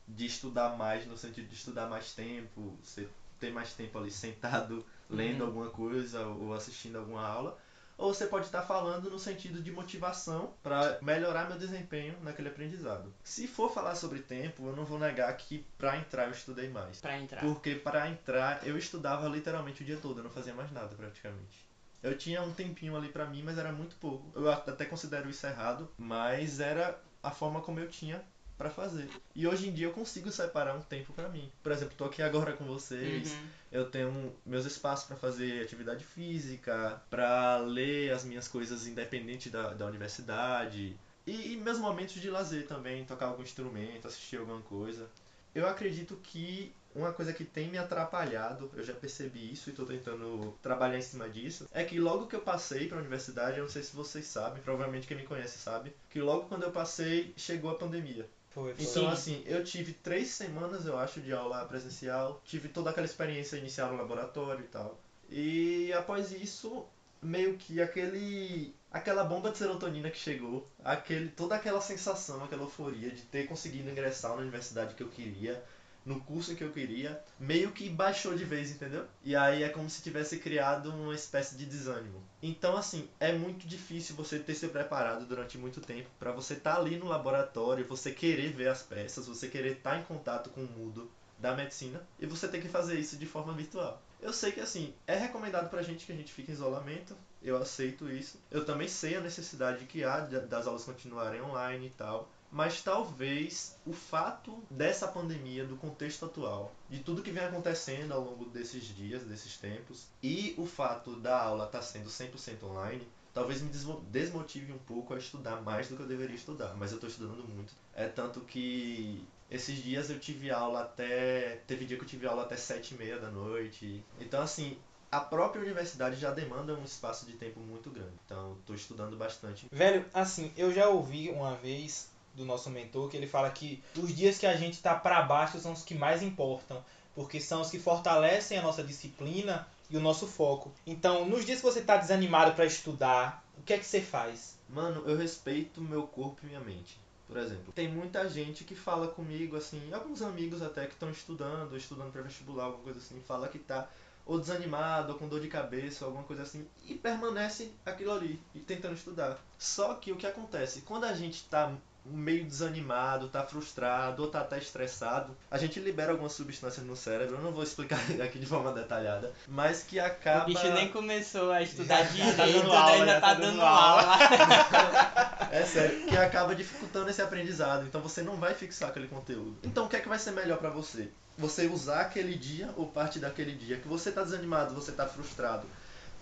de 0.09 0.25
estudar 0.25 0.75
mais, 0.75 1.05
no 1.05 1.15
sentido 1.15 1.47
de 1.47 1.55
estudar 1.55 1.87
mais 1.87 2.13
tempo, 2.13 2.77
você 2.83 3.07
ter 3.39 3.51
mais 3.53 3.73
tempo 3.73 3.97
ali 3.97 4.11
sentado 4.11 4.85
lendo 5.09 5.41
Uhum. 5.41 5.47
alguma 5.47 5.69
coisa 5.69 6.25
ou 6.25 6.53
assistindo 6.53 6.97
alguma 6.97 7.25
aula. 7.25 7.57
Ou 7.97 8.13
você 8.13 8.27
pode 8.27 8.45
estar 8.45 8.61
falando 8.61 9.09
no 9.09 9.19
sentido 9.19 9.61
de 9.61 9.71
motivação 9.71 10.53
para 10.63 10.97
melhorar 11.01 11.49
meu 11.49 11.57
desempenho 11.57 12.15
naquele 12.21 12.47
aprendizado. 12.47 13.13
Se 13.23 13.45
for 13.45 13.71
falar 13.73 13.93
sobre 13.95 14.19
tempo, 14.19 14.65
eu 14.67 14.75
não 14.75 14.85
vou 14.85 14.97
negar 14.97 15.35
que 15.35 15.65
para 15.77 15.97
entrar 15.97 16.25
eu 16.25 16.31
estudei 16.31 16.69
mais. 16.69 17.01
para 17.01 17.19
entrar. 17.19 17.41
Porque 17.41 17.75
para 17.75 18.09
entrar 18.09 18.65
eu 18.65 18.77
estudava 18.77 19.27
literalmente 19.27 19.83
o 19.83 19.85
dia 19.85 19.97
todo, 19.97 20.19
eu 20.19 20.23
não 20.23 20.31
fazia 20.31 20.53
mais 20.53 20.71
nada 20.71 20.95
praticamente. 20.95 21.67
Eu 22.01 22.17
tinha 22.17 22.41
um 22.41 22.53
tempinho 22.53 22.95
ali 22.95 23.09
pra 23.09 23.25
mim, 23.25 23.43
mas 23.43 23.57
era 23.57 23.73
muito 23.73 23.97
pouco. 23.97 24.31
Eu 24.33 24.49
até 24.49 24.85
considero 24.85 25.29
isso 25.29 25.45
errado, 25.45 25.89
mas 25.97 26.61
era 26.61 26.97
a 27.21 27.31
forma 27.31 27.59
como 27.59 27.81
eu 27.81 27.89
tinha 27.89 28.23
pra 28.59 28.69
fazer. 28.69 29.07
E 29.33 29.47
hoje 29.47 29.69
em 29.69 29.73
dia 29.73 29.87
eu 29.87 29.93
consigo 29.93 30.29
separar 30.29 30.75
um 30.75 30.81
tempo 30.81 31.13
pra 31.13 31.29
mim. 31.29 31.49
Por 31.63 31.71
exemplo, 31.71 31.95
tô 31.97 32.03
aqui 32.03 32.21
agora 32.21 32.51
com 32.51 32.65
vocês, 32.65 33.31
Uhum. 33.31 33.47
eu 33.71 33.89
tenho 33.89 34.35
meus 34.45 34.65
espaços 34.65 35.07
pra 35.07 35.15
fazer 35.15 35.63
atividade 35.63 36.03
física, 36.03 37.01
pra 37.09 37.57
ler 37.57 38.11
as 38.11 38.25
minhas 38.25 38.49
coisas 38.49 38.85
independente 38.85 39.49
da, 39.49 39.73
da 39.73 39.85
universidade. 39.85 40.99
E, 41.25 41.53
e 41.53 41.57
meus 41.57 41.77
momentos 41.79 42.15
de 42.15 42.29
lazer 42.29 42.67
também, 42.67 43.05
tocar 43.05 43.27
algum 43.27 43.43
instrumento, 43.43 44.07
assistir 44.07 44.37
alguma 44.37 44.61
coisa. 44.61 45.07
Eu 45.55 45.65
acredito 45.65 46.17
que 46.21 46.73
uma 46.93 47.13
coisa 47.13 47.31
que 47.31 47.45
tem 47.45 47.69
me 47.69 47.77
atrapalhado, 47.77 48.69
eu 48.75 48.83
já 48.83 48.93
percebi 48.93 49.53
isso 49.53 49.69
e 49.69 49.71
estou 49.71 49.85
tentando 49.85 50.53
trabalhar 50.61 50.97
em 50.97 51.01
cima 51.01 51.29
disso, 51.29 51.65
é 51.71 51.83
que 51.85 51.97
logo 51.99 52.27
que 52.27 52.35
eu 52.35 52.41
passei 52.41 52.87
para 52.87 52.97
a 52.97 52.99
universidade, 52.99 53.57
eu 53.57 53.63
não 53.63 53.69
sei 53.71 53.83
se 53.83 53.95
vocês 53.95 54.25
sabem, 54.25 54.61
provavelmente 54.61 55.07
quem 55.07 55.15
me 55.15 55.23
conhece 55.23 55.59
sabe, 55.59 55.93
que 56.09 56.19
logo 56.19 56.47
quando 56.47 56.63
eu 56.63 56.71
passei, 56.71 57.33
chegou 57.37 57.71
a 57.71 57.75
pandemia. 57.75 58.27
Foi, 58.49 58.73
foi. 58.73 58.83
Então, 58.85 59.05
Sim. 59.07 59.11
assim, 59.11 59.43
eu 59.45 59.63
tive 59.63 59.93
três 59.93 60.27
semanas, 60.29 60.85
eu 60.85 60.97
acho, 60.97 61.21
de 61.21 61.31
aula 61.33 61.63
presencial, 61.65 62.41
tive 62.43 62.67
toda 62.69 62.89
aquela 62.89 63.05
experiência 63.05 63.57
inicial 63.57 63.91
no 63.91 63.97
laboratório 63.97 64.63
e 64.63 64.67
tal. 64.67 64.99
E 65.29 65.93
após 65.93 66.31
isso, 66.31 66.85
meio 67.21 67.53
que 67.53 67.79
aquele 67.81 68.73
aquela 68.91 69.23
bomba 69.23 69.51
de 69.51 69.57
serotonina 69.57 70.09
que 70.09 70.17
chegou, 70.17 70.67
aquele 70.83 71.29
toda 71.29 71.55
aquela 71.55 71.79
sensação, 71.79 72.43
aquela 72.43 72.63
euforia 72.63 73.11
de 73.11 73.23
ter 73.23 73.45
conseguido 73.45 73.89
ingressar 73.89 74.33
na 74.33 74.41
universidade 74.41 74.95
que 74.95 75.03
eu 75.03 75.07
queria, 75.07 75.61
no 76.09 76.19
curso 76.21 76.55
que 76.55 76.63
eu 76.63 76.71
queria, 76.71 77.23
meio 77.39 77.71
que 77.71 77.87
baixou 77.87 78.33
de 78.33 78.43
vez, 78.43 78.71
entendeu? 78.71 79.05
E 79.23 79.35
aí 79.35 79.61
é 79.61 79.69
como 79.69 79.87
se 79.87 80.01
tivesse 80.01 80.39
criado 80.39 80.89
uma 80.89 81.13
espécie 81.13 81.55
de 81.55 81.67
desânimo. 81.67 82.23
Então, 82.41 82.75
assim, 82.75 83.07
é 83.19 83.31
muito 83.31 83.67
difícil 83.67 84.15
você 84.15 84.39
ter 84.39 84.55
se 84.55 84.67
preparado 84.69 85.27
durante 85.27 85.55
muito 85.55 85.79
tempo 85.79 86.09
para 86.17 86.31
você 86.31 86.55
estar 86.55 86.73
tá 86.73 86.79
ali 86.79 86.97
no 86.97 87.05
laboratório, 87.05 87.85
você 87.85 88.11
querer 88.11 88.51
ver 88.53 88.69
as 88.69 88.81
peças, 88.81 89.27
você 89.27 89.47
querer 89.47 89.73
estar 89.73 89.91
tá 89.91 89.97
em 89.99 90.03
contato 90.03 90.49
com 90.49 90.61
o 90.61 90.67
mundo 90.67 91.11
da 91.37 91.55
medicina 91.55 92.01
e 92.19 92.25
você 92.25 92.47
ter 92.47 92.59
que 92.59 92.67
fazer 92.67 92.99
isso 92.99 93.15
de 93.15 93.27
forma 93.27 93.53
virtual. 93.53 94.01
Eu 94.19 94.33
sei 94.33 94.51
que 94.51 94.59
assim, 94.59 94.95
é 95.05 95.15
recomendado 95.15 95.69
pra 95.69 95.83
gente 95.83 96.07
que 96.07 96.11
a 96.11 96.15
gente 96.15 96.33
fique 96.33 96.49
em 96.49 96.55
isolamento, 96.55 97.15
eu 97.41 97.55
aceito 97.55 98.09
isso. 98.09 98.41
Eu 98.49 98.65
também 98.65 98.87
sei 98.87 99.15
a 99.15 99.21
necessidade 99.21 99.85
que 99.85 100.03
há 100.03 100.21
das 100.21 100.65
aulas 100.65 100.83
continuarem 100.83 101.39
online 101.39 101.85
e 101.85 101.91
tal, 101.91 102.29
mas 102.51 102.81
talvez 102.81 103.77
o 103.85 103.93
fato 103.93 104.63
dessa 104.69 105.07
pandemia, 105.07 105.65
do 105.65 105.77
contexto 105.77 106.25
atual, 106.25 106.73
de 106.89 106.99
tudo 106.99 107.21
que 107.21 107.31
vem 107.31 107.43
acontecendo 107.43 108.13
ao 108.13 108.21
longo 108.21 108.45
desses 108.45 108.83
dias, 108.83 109.23
desses 109.23 109.57
tempos, 109.57 110.07
e 110.21 110.55
o 110.57 110.65
fato 110.65 111.15
da 111.15 111.41
aula 111.41 111.65
estar 111.65 111.79
tá 111.79 111.83
sendo 111.83 112.09
100% 112.09 112.63
online, 112.63 113.07
talvez 113.33 113.61
me 113.61 113.69
desmotive 114.09 114.73
um 114.73 114.77
pouco 114.79 115.13
a 115.13 115.17
estudar 115.17 115.61
mais 115.61 115.87
do 115.87 115.95
que 115.95 116.01
eu 116.01 116.07
deveria 116.07 116.35
estudar, 116.35 116.73
mas 116.75 116.91
eu 116.91 116.95
estou 116.95 117.09
estudando 117.09 117.47
muito. 117.47 117.73
É 117.93 118.07
tanto 118.07 118.41
que 118.41 119.23
esses 119.49 119.81
dias 119.81 120.09
eu 120.09 120.19
tive 120.19 120.51
aula 120.51 120.81
até. 120.81 121.61
Teve 121.67 121.85
dia 121.85 121.97
que 121.97 122.03
eu 122.03 122.07
tive 122.07 122.27
aula 122.27 122.43
até 122.43 122.55
sete 122.55 122.93
e 122.93 122.97
meia 122.97 123.19
da 123.19 123.29
noite. 123.29 124.03
Então, 124.19 124.41
assim, 124.41 124.77
a 125.11 125.19
própria 125.19 125.61
universidade 125.61 126.17
já 126.17 126.31
demanda 126.31 126.73
um 126.75 126.83
espaço 126.83 127.25
de 127.25 127.33
tempo 127.33 127.59
muito 127.59 127.89
grande. 127.89 128.13
Então, 128.25 128.57
estou 128.59 128.75
estudando 128.75 129.17
bastante. 129.17 129.67
Velho, 129.71 130.05
assim, 130.13 130.51
eu 130.55 130.71
já 130.71 130.87
ouvi 130.89 131.29
uma 131.29 131.55
vez 131.55 132.11
do 132.39 132.45
nosso 132.45 132.69
mentor 132.69 133.09
que 133.09 133.17
ele 133.17 133.27
fala 133.27 133.49
que 133.51 133.83
os 133.97 134.15
dias 134.15 134.37
que 134.37 134.47
a 134.47 134.55
gente 134.55 134.73
está 134.73 134.95
para 134.95 135.21
baixo 135.21 135.59
são 135.59 135.73
os 135.73 135.83
que 135.83 135.93
mais 135.93 136.23
importam, 136.23 136.83
porque 137.13 137.39
são 137.39 137.61
os 137.61 137.69
que 137.69 137.77
fortalecem 137.77 138.57
a 138.57 138.61
nossa 138.61 138.81
disciplina 138.81 139.67
e 139.89 139.97
o 139.97 139.99
nosso 139.99 140.25
foco. 140.25 140.71
Então, 140.87 141.27
nos 141.27 141.45
dias 141.45 141.59
que 141.59 141.65
você 141.65 141.79
está 141.79 141.97
desanimado 141.97 142.53
para 142.53 142.65
estudar, 142.65 143.43
o 143.57 143.61
que 143.61 143.73
é 143.73 143.77
que 143.77 143.85
você 143.85 144.01
faz? 144.01 144.57
Mano, 144.69 145.03
eu 145.05 145.17
respeito 145.17 145.81
meu 145.81 146.03
corpo 146.03 146.39
e 146.43 146.45
minha 146.47 146.61
mente. 146.61 146.97
Por 147.27 147.37
exemplo, 147.37 147.73
tem 147.73 147.87
muita 147.87 148.27
gente 148.27 148.63
que 148.63 148.73
fala 148.73 149.07
comigo, 149.09 149.55
assim, 149.55 149.93
alguns 149.93 150.21
amigos 150.21 150.61
até 150.61 150.85
que 150.85 150.93
estão 150.93 151.11
estudando, 151.11 151.75
estudando 151.77 152.11
para 152.11 152.21
vestibular, 152.21 152.65
alguma 152.65 152.83
coisa 152.83 152.99
assim, 152.99 153.21
fala 153.27 153.47
que 153.49 153.59
tá 153.59 153.87
ou 154.25 154.39
desanimado, 154.39 155.13
ou 155.13 155.17
com 155.17 155.27
dor 155.27 155.41
de 155.41 155.47
cabeça, 155.47 156.05
ou 156.05 156.09
alguma 156.09 156.23
coisa 156.23 156.43
assim, 156.43 156.67
e 156.85 156.93
permanece 156.93 157.71
aquilo 157.83 158.11
ali, 158.11 158.39
e 158.53 158.59
tentando 158.59 158.93
estudar. 158.93 159.43
Só 159.57 159.95
que 159.95 160.11
o 160.11 160.15
que 160.15 160.27
acontece? 160.27 160.81
Quando 160.81 161.05
a 161.05 161.13
gente 161.13 161.35
está 161.35 161.75
meio 162.09 162.45
desanimado, 162.45 163.27
tá 163.27 163.43
frustrado 163.43 164.23
ou 164.23 164.29
tá 164.29 164.41
até 164.41 164.57
estressado, 164.57 165.35
a 165.49 165.57
gente 165.57 165.79
libera 165.79 166.11
algumas 166.11 166.33
substâncias 166.33 166.85
no 166.85 166.95
cérebro, 166.95 167.35
eu 167.35 167.41
não 167.41 167.51
vou 167.51 167.63
explicar 167.63 167.99
aqui 168.23 168.39
de 168.39 168.45
forma 168.45 168.71
detalhada, 168.71 169.31
mas 169.47 169.83
que 169.83 169.99
acaba... 169.99 170.43
O 170.43 170.47
bicho 170.47 170.71
nem 170.73 170.89
começou 170.89 171.51
a 171.51 171.61
estudar 171.61 172.03
direito, 172.11 172.35
tá 172.35 172.45
dando 172.45 172.71
aula, 172.71 173.05
já 173.05 173.13
tá, 173.13 173.21
tá 173.21 173.33
dando, 173.33 173.45
dando 173.45 173.61
aula. 173.61 174.01
aula. 174.01 175.49
é 175.51 175.63
sério, 175.63 176.05
que 176.05 176.17
acaba 176.17 176.55
dificultando 176.55 177.09
esse 177.09 177.21
aprendizado, 177.21 177.85
então 177.85 178.01
você 178.01 178.21
não 178.21 178.37
vai 178.37 178.53
fixar 178.53 178.89
aquele 178.89 179.07
conteúdo. 179.07 179.57
Então 179.63 179.85
o 179.85 179.89
que 179.89 179.95
é 179.95 179.99
que 179.99 180.09
vai 180.09 180.19
ser 180.19 180.31
melhor 180.31 180.57
para 180.57 180.69
você? 180.69 181.09
Você 181.37 181.67
usar 181.67 182.01
aquele 182.01 182.35
dia 182.35 182.69
ou 182.75 182.87
parte 182.87 183.17
daquele 183.17 183.53
dia 183.53 183.77
que 183.77 183.87
você 183.87 184.11
tá 184.11 184.23
desanimado, 184.23 184.75
você 184.75 184.91
tá 184.91 185.07
frustrado, 185.07 185.65